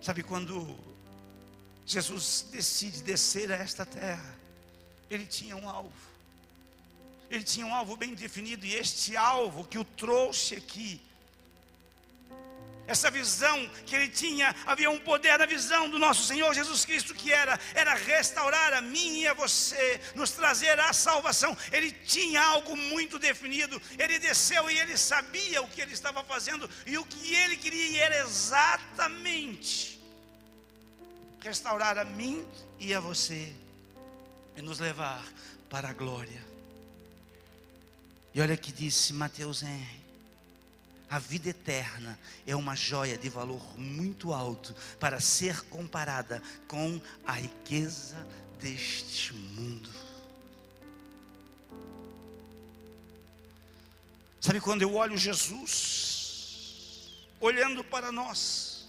Sabe 0.00 0.22
quando 0.22 0.74
Jesus 1.84 2.46
decide 2.50 3.02
descer 3.02 3.52
a 3.52 3.56
esta 3.56 3.84
terra, 3.84 4.38
ele 5.10 5.26
tinha 5.26 5.54
um 5.54 5.68
alvo. 5.68 5.92
Ele 7.28 7.44
tinha 7.44 7.66
um 7.66 7.74
alvo 7.74 7.94
bem 7.94 8.14
definido 8.14 8.64
e 8.64 8.72
este 8.72 9.18
alvo 9.18 9.64
que 9.64 9.78
o 9.78 9.84
trouxe 9.84 10.54
aqui 10.54 11.02
essa 12.86 13.10
visão 13.10 13.68
que 13.84 13.96
ele 13.96 14.08
tinha, 14.08 14.54
havia 14.64 14.90
um 14.90 14.98
poder 14.98 15.38
na 15.38 15.46
visão 15.46 15.90
do 15.90 15.98
nosso 15.98 16.24
Senhor 16.24 16.54
Jesus 16.54 16.84
Cristo 16.84 17.14
que 17.14 17.32
era 17.32 17.58
era 17.74 17.94
restaurar 17.94 18.72
a 18.74 18.80
mim 18.80 19.20
e 19.20 19.26
a 19.26 19.34
você, 19.34 20.00
nos 20.14 20.30
trazer 20.30 20.78
a 20.78 20.92
salvação. 20.92 21.56
Ele 21.72 21.90
tinha 21.90 22.42
algo 22.42 22.76
muito 22.76 23.18
definido. 23.18 23.80
Ele 23.98 24.18
desceu 24.18 24.70
e 24.70 24.78
ele 24.78 24.96
sabia 24.96 25.62
o 25.62 25.68
que 25.68 25.80
ele 25.80 25.92
estava 25.92 26.22
fazendo 26.22 26.68
e 26.86 26.96
o 26.96 27.04
que 27.04 27.34
ele 27.34 27.56
queria 27.56 28.04
era 28.04 28.18
exatamente 28.20 30.00
restaurar 31.40 31.98
a 31.98 32.04
mim 32.04 32.46
e 32.78 32.94
a 32.94 33.00
você 33.00 33.52
e 34.56 34.62
nos 34.62 34.78
levar 34.78 35.24
para 35.68 35.88
a 35.90 35.92
glória. 35.92 36.44
E 38.34 38.40
olha 38.40 38.56
que 38.56 38.70
disse 38.70 39.12
Mateus 39.12 39.62
Henry 39.62 40.05
a 41.08 41.18
vida 41.18 41.50
eterna 41.50 42.18
é 42.46 42.56
uma 42.56 42.74
joia 42.74 43.16
de 43.16 43.28
valor 43.28 43.62
muito 43.78 44.32
alto 44.32 44.74
para 44.98 45.20
ser 45.20 45.62
comparada 45.62 46.42
com 46.66 47.00
a 47.24 47.32
riqueza 47.32 48.16
deste 48.60 49.32
mundo. 49.32 49.88
Sabe 54.40 54.60
quando 54.60 54.82
eu 54.82 54.94
olho 54.94 55.16
Jesus 55.16 57.12
olhando 57.40 57.84
para 57.84 58.10
nós, 58.10 58.88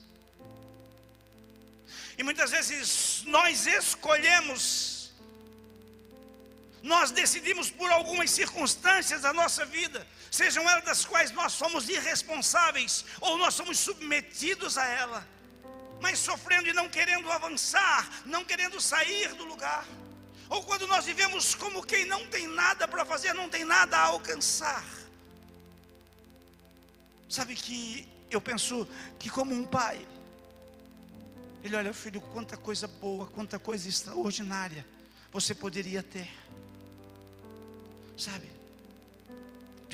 e 2.18 2.24
muitas 2.24 2.50
vezes 2.50 3.24
nós 3.28 3.68
escolhemos, 3.68 5.12
nós 6.82 7.12
decidimos 7.12 7.70
por 7.70 7.92
algumas 7.92 8.32
circunstâncias 8.32 9.22
da 9.22 9.34
nossa 9.34 9.66
vida, 9.66 10.08
sejam 10.32 10.68
elas 10.70 10.84
das 10.84 11.06
quais 11.06 11.32
nós 11.32 11.54
somos 11.54 11.90
irresponsáveis 11.90 13.06
ou 13.22 13.38
nós 13.38 13.54
somos 13.54 13.80
submetidos 13.80 14.78
a 14.78 14.86
ela, 14.86 15.28
mas 16.02 16.20
sofrendo 16.20 16.68
e 16.68 16.74
não 16.74 16.90
querendo 16.90 17.32
avançar, 17.32 18.08
não 18.26 18.46
querendo 18.46 18.80
sair 18.80 19.34
do 19.34 19.46
lugar, 19.46 19.86
ou 20.50 20.64
quando 20.64 20.88
nós 20.88 21.06
vivemos 21.06 21.56
como 21.56 21.84
quem 21.84 22.06
não 22.06 22.26
tem 22.28 22.48
nada 22.48 22.88
para 22.88 23.06
fazer, 23.06 23.34
não 23.34 23.50
tem 23.50 23.66
nada 23.66 23.98
a 23.98 24.06
alcançar. 24.06 24.86
Sabe 27.30 27.56
que 27.56 28.08
eu 28.32 28.40
penso 28.40 28.88
que, 29.20 29.30
como 29.30 29.54
um 29.54 29.66
pai, 29.66 30.06
ele 31.64 31.76
olha, 31.76 31.94
filho, 31.94 32.22
quanta 32.22 32.56
coisa 32.56 32.88
boa, 32.88 33.26
quanta 33.28 33.60
coisa 33.60 33.90
extraordinária 33.90 34.86
você 35.32 35.54
poderia 35.54 36.02
ter, 36.02 36.30
sabe? 38.18 38.57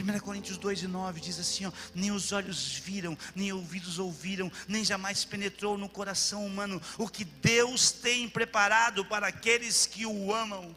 1 0.02 0.20
Coríntios 0.20 0.58
2 0.58 0.84
e 0.84 0.88
9 0.88 1.22
diz 1.22 1.40
assim: 1.40 1.66
ó, 1.66 1.72
nem 1.94 2.12
os 2.12 2.32
olhos 2.32 2.74
viram, 2.78 3.18
nem 3.36 3.54
ouvidos 3.54 4.00
ouviram, 4.00 4.52
nem 4.68 4.84
jamais 4.84 5.24
penetrou 5.24 5.78
no 5.78 5.88
coração 5.88 6.46
humano 6.46 6.82
o 6.98 7.08
que 7.08 7.24
Deus 7.24 7.92
tem 7.92 8.28
preparado 8.28 9.06
para 9.06 9.28
aqueles 9.28 9.86
que 9.86 10.06
o 10.06 10.34
amam. 10.34 10.76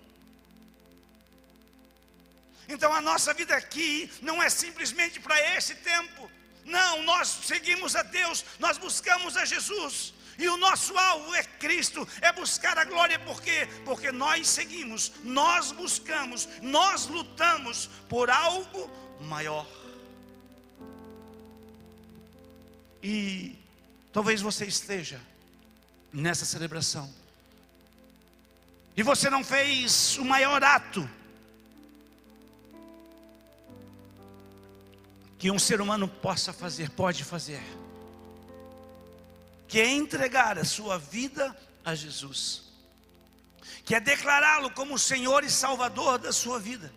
Então 2.69 2.93
a 2.93 3.01
nossa 3.01 3.33
vida 3.33 3.55
aqui 3.55 4.11
não 4.21 4.43
é 4.43 4.51
simplesmente 4.51 5.21
para 5.21 5.41
esse 5.57 5.75
tempo. 5.77 6.31
Não, 6.65 7.03
nós 7.05 7.29
seguimos 7.45 7.95
a 7.95 8.03
Deus, 8.03 8.45
nós 8.59 8.77
buscamos 8.77 9.37
a 9.37 9.45
Jesus. 9.45 10.13
E 10.39 10.49
o 10.49 10.57
nosso 10.59 10.97
alvo 10.99 11.35
é 11.35 11.43
Cristo, 11.43 12.07
é 12.21 12.31
buscar 12.31 12.77
a 12.77 12.85
glória, 12.85 13.19
por 13.21 13.41
quê? 13.41 13.67
Porque 13.85 14.13
nós 14.13 14.47
seguimos, 14.47 15.13
nós 15.25 15.73
buscamos, 15.73 16.47
nós 16.61 17.07
lutamos 17.07 17.89
por 18.09 18.29
algo 18.29 18.91
maior. 19.21 19.67
E 23.03 23.57
talvez 24.13 24.41
você 24.41 24.67
esteja 24.67 25.21
nessa 26.13 26.45
celebração, 26.45 27.13
e 28.97 29.03
você 29.03 29.29
não 29.29 29.45
fez 29.45 30.17
o 30.17 30.25
maior 30.25 30.63
ato 30.65 31.09
que 35.39 35.51
um 35.51 35.59
ser 35.59 35.81
humano 35.81 36.09
possa 36.09 36.53
fazer, 36.53 36.91
pode 36.91 37.23
fazer 37.23 37.63
que 39.69 39.81
é 39.81 39.91
entregar 39.91 40.59
a 40.59 40.65
sua 40.65 40.99
vida 40.99 41.55
a 41.85 41.95
Jesus, 41.95 42.63
que 43.85 43.95
é 43.95 44.01
declará-lo 44.01 44.71
como 44.71 44.99
Senhor 44.99 45.45
e 45.45 45.51
Salvador 45.51 46.19
da 46.19 46.33
sua 46.33 46.59
vida. 46.59 46.93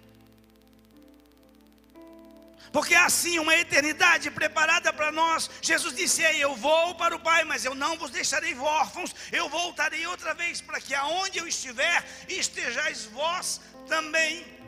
Porque 2.71 2.93
há 2.93 3.05
assim 3.05 3.39
uma 3.39 3.55
eternidade 3.55 4.29
preparada 4.29 4.93
para 4.93 5.11
nós. 5.11 5.49
Jesus 5.61 5.95
disse: 5.95 6.21
Ei, 6.23 6.43
eu 6.43 6.55
vou 6.55 6.95
para 6.95 7.15
o 7.15 7.19
Pai, 7.19 7.43
mas 7.43 7.65
eu 7.65 7.73
não 7.73 7.97
vos 7.97 8.11
deixarei 8.11 8.55
órfãos. 8.57 9.15
Eu 9.31 9.49
voltarei 9.49 10.05
outra 10.05 10.33
vez 10.33 10.61
para 10.61 10.79
que 10.79 10.93
aonde 10.93 11.39
eu 11.39 11.47
estiver, 11.47 12.05
estejais 12.27 13.05
vós 13.05 13.59
também. 13.87 14.59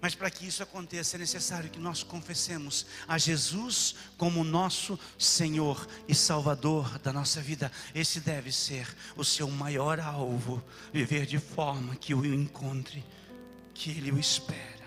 Mas 0.00 0.14
para 0.14 0.30
que 0.30 0.46
isso 0.46 0.62
aconteça 0.62 1.16
é 1.16 1.18
necessário 1.18 1.70
que 1.70 1.78
nós 1.78 2.04
confessemos 2.04 2.86
a 3.06 3.18
Jesus 3.18 3.96
como 4.16 4.44
nosso 4.44 4.98
Senhor 5.18 5.88
e 6.06 6.14
Salvador 6.14 6.98
da 7.00 7.12
nossa 7.12 7.40
vida. 7.40 7.70
Esse 7.92 8.20
deve 8.20 8.52
ser 8.52 8.86
o 9.16 9.24
seu 9.24 9.48
maior 9.48 9.98
alvo, 9.98 10.62
viver 10.92 11.26
de 11.26 11.38
forma 11.38 11.96
que 11.96 12.14
o 12.14 12.24
encontre, 12.24 13.04
que 13.74 13.90
ele 13.90 14.12
o 14.12 14.18
espera, 14.18 14.77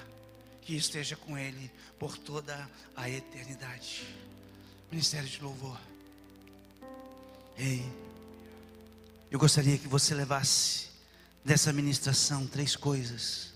que 0.62 0.76
esteja 0.76 1.16
com 1.16 1.38
ele 1.38 1.72
por 2.00 2.18
toda 2.18 2.70
a 2.96 3.10
eternidade. 3.10 4.06
Ministério 4.92 5.28
de 5.28 5.42
louvor. 5.42 5.80
Ei, 7.58 7.84
eu 9.30 9.40
gostaria 9.40 9.78
que 9.78 9.88
você 9.88 10.14
levasse 10.14 10.90
dessa 11.44 11.74
ministração 11.74 12.46
três 12.48 12.76
coisas 12.76 13.52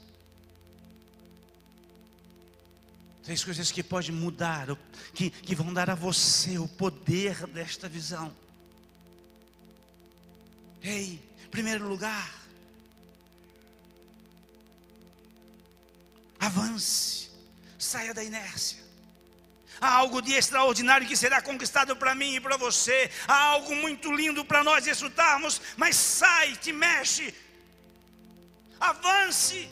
Três 3.25 3.43
coisas 3.43 3.71
que 3.71 3.81
podem 3.81 4.11
mudar, 4.11 4.67
que, 5.11 5.31
que 5.31 5.55
vão 5.55 5.73
dar 5.73 5.89
a 5.89 5.95
você 5.95 6.59
o 6.59 6.67
poder 6.67 7.47
desta 7.47 7.89
visão. 7.89 8.31
Ei, 10.83 11.19
primeiro 11.49 11.89
lugar, 11.89 12.44
avance, 16.55 17.29
saia 17.77 18.13
da 18.13 18.23
inércia. 18.23 18.83
Há 19.79 19.93
algo 19.93 20.21
de 20.21 20.33
extraordinário 20.33 21.05
que 21.05 21.17
será 21.17 21.41
conquistado 21.41 21.95
para 21.97 22.15
mim 22.15 22.35
e 22.35 22.39
para 22.39 22.55
você. 22.55 23.11
Há 23.27 23.37
algo 23.55 23.75
muito 23.75 24.09
lindo 24.13 24.45
para 24.45 24.63
nós 24.63 24.85
desfrutarmos, 24.85 25.61
mas 25.75 25.97
sai, 25.97 26.55
te 26.55 26.71
mexe. 26.71 27.33
Avance. 28.79 29.69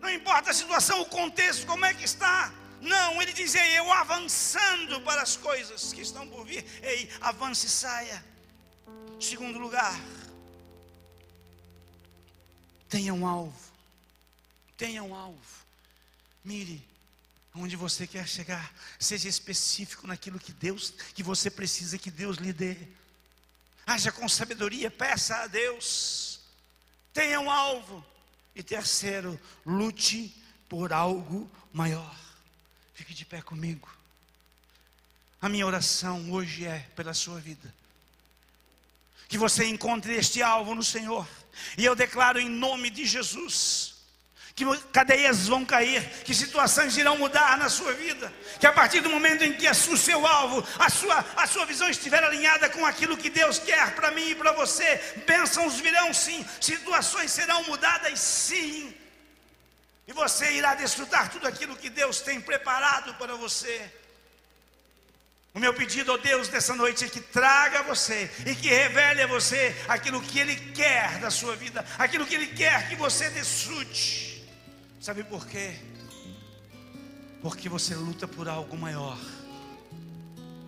Não 0.00 0.10
importa 0.10 0.50
a 0.50 0.54
situação, 0.54 1.02
o 1.02 1.06
contexto, 1.06 1.66
como 1.66 1.84
é 1.84 1.92
que 1.92 2.04
está. 2.04 2.52
Não, 2.80 3.20
ele 3.20 3.32
diz, 3.32 3.54
ei, 3.54 3.78
eu 3.78 3.92
avançando 3.92 5.00
para 5.02 5.20
as 5.20 5.36
coisas 5.36 5.92
que 5.92 6.00
estão 6.00 6.26
por 6.26 6.46
vir. 6.46 6.64
Ei, 6.82 7.10
avance 7.20 7.66
e 7.66 7.70
saia. 7.70 8.24
Segundo 9.20 9.58
lugar, 9.58 10.00
tenha 12.88 13.12
um 13.12 13.26
alvo. 13.26 13.67
Tenha 14.78 15.02
um 15.02 15.14
alvo. 15.14 15.66
Mire 16.42 16.82
onde 17.54 17.76
você 17.76 18.06
quer 18.06 18.26
chegar. 18.26 18.72
Seja 18.98 19.28
específico 19.28 20.06
naquilo 20.06 20.38
que 20.38 20.52
Deus, 20.52 20.90
que 21.12 21.22
você 21.22 21.50
precisa 21.50 21.98
que 21.98 22.10
Deus 22.10 22.36
lhe 22.38 22.52
dê. 22.52 22.76
Haja 23.84 24.12
com 24.12 24.28
sabedoria, 24.28 24.90
peça 24.90 25.36
a 25.36 25.46
Deus. 25.48 26.40
Tenha 27.12 27.40
um 27.40 27.50
alvo. 27.50 28.04
E 28.54 28.62
terceiro, 28.62 29.38
lute 29.66 30.34
por 30.68 30.92
algo 30.92 31.50
maior. 31.72 32.16
Fique 32.94 33.12
de 33.12 33.24
pé 33.24 33.42
comigo. 33.42 33.88
A 35.40 35.48
minha 35.48 35.66
oração 35.66 36.32
hoje 36.32 36.64
é 36.64 36.80
pela 36.94 37.14
sua 37.14 37.40
vida. 37.40 37.74
Que 39.28 39.38
você 39.38 39.66
encontre 39.66 40.14
este 40.14 40.42
alvo 40.42 40.74
no 40.74 40.84
Senhor. 40.84 41.28
E 41.76 41.84
eu 41.84 41.96
declaro 41.96 42.38
em 42.38 42.48
nome 42.48 42.90
de 42.90 43.04
Jesus 43.04 43.97
que 44.58 44.64
cadeias 44.92 45.46
vão 45.46 45.64
cair, 45.64 46.02
que 46.24 46.34
situações 46.34 46.96
irão 46.96 47.16
mudar 47.16 47.56
na 47.56 47.68
sua 47.68 47.92
vida, 47.92 48.32
que 48.58 48.66
a 48.66 48.72
partir 48.72 49.00
do 49.00 49.08
momento 49.08 49.44
em 49.44 49.52
que 49.52 49.68
o 49.70 49.96
seu 49.96 50.26
alvo, 50.26 50.66
a 50.80 50.90
sua, 50.90 51.24
a 51.36 51.46
sua 51.46 51.64
visão 51.64 51.88
estiver 51.88 52.24
alinhada 52.24 52.68
com 52.68 52.84
aquilo 52.84 53.16
que 53.16 53.30
Deus 53.30 53.60
quer 53.60 53.94
para 53.94 54.10
mim 54.10 54.30
e 54.30 54.34
para 54.34 54.50
você, 54.50 55.00
bênçãos 55.24 55.78
virão 55.78 56.12
sim, 56.12 56.44
situações 56.60 57.30
serão 57.30 57.62
mudadas 57.64 58.18
sim, 58.18 58.92
e 60.08 60.12
você 60.12 60.50
irá 60.50 60.74
desfrutar 60.74 61.30
tudo 61.30 61.46
aquilo 61.46 61.76
que 61.76 61.88
Deus 61.88 62.20
tem 62.20 62.40
preparado 62.40 63.14
para 63.14 63.36
você. 63.36 63.88
O 65.54 65.60
meu 65.60 65.72
pedido, 65.72 66.12
oh 66.12 66.18
Deus, 66.18 66.48
nessa 66.48 66.74
noite 66.74 67.04
é 67.04 67.08
que 67.08 67.20
traga 67.20 67.84
você 67.84 68.28
e 68.44 68.56
que 68.56 68.68
revele 68.68 69.22
a 69.22 69.28
você 69.28 69.74
aquilo 69.86 70.20
que 70.20 70.40
Ele 70.40 70.56
quer 70.72 71.18
da 71.20 71.30
sua 71.30 71.54
vida, 71.54 71.86
aquilo 71.96 72.26
que 72.26 72.34
Ele 72.34 72.48
quer 72.48 72.88
que 72.88 72.96
você 72.96 73.30
desfrute. 73.30 74.27
Sabe 75.00 75.22
por 75.22 75.46
quê? 75.46 75.74
Porque 77.40 77.68
você 77.68 77.94
luta 77.94 78.26
por 78.26 78.48
algo 78.48 78.76
maior. 78.76 79.16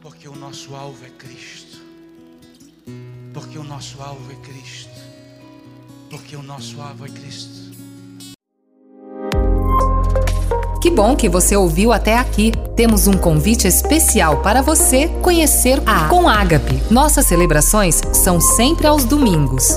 Porque 0.01 0.29
o 0.29 0.37
nosso 0.37 0.75
alvo 0.75 1.05
é 1.05 1.11
Cristo. 1.11 1.79
Porque 3.35 3.59
o 3.59 3.65
nosso 3.65 4.01
alvo 4.01 4.31
é 4.31 4.37
Cristo. 4.37 5.01
Porque 6.09 6.37
o 6.37 6.43
nosso 6.43 6.81
alvo 6.81 7.07
é 7.07 7.09
Cristo. 7.09 7.71
Que 10.81 10.91
bom 10.91 11.15
que 11.15 11.29
você 11.29 11.57
ouviu 11.57 11.93
até 11.93 12.17
aqui. 12.17 12.53
Temos 12.75 13.07
um 13.07 13.13
convite 13.13 13.67
especial 13.67 14.41
para 14.43 14.63
você 14.63 15.09
conhecer 15.23 15.83
a 15.85 16.09
Com 16.09 16.29
Ágape. 16.29 16.81
Nossas 16.91 17.27
celebrações 17.27 18.01
são 18.15 18.41
sempre 18.41 18.87
aos 18.87 19.05
domingos, 19.05 19.77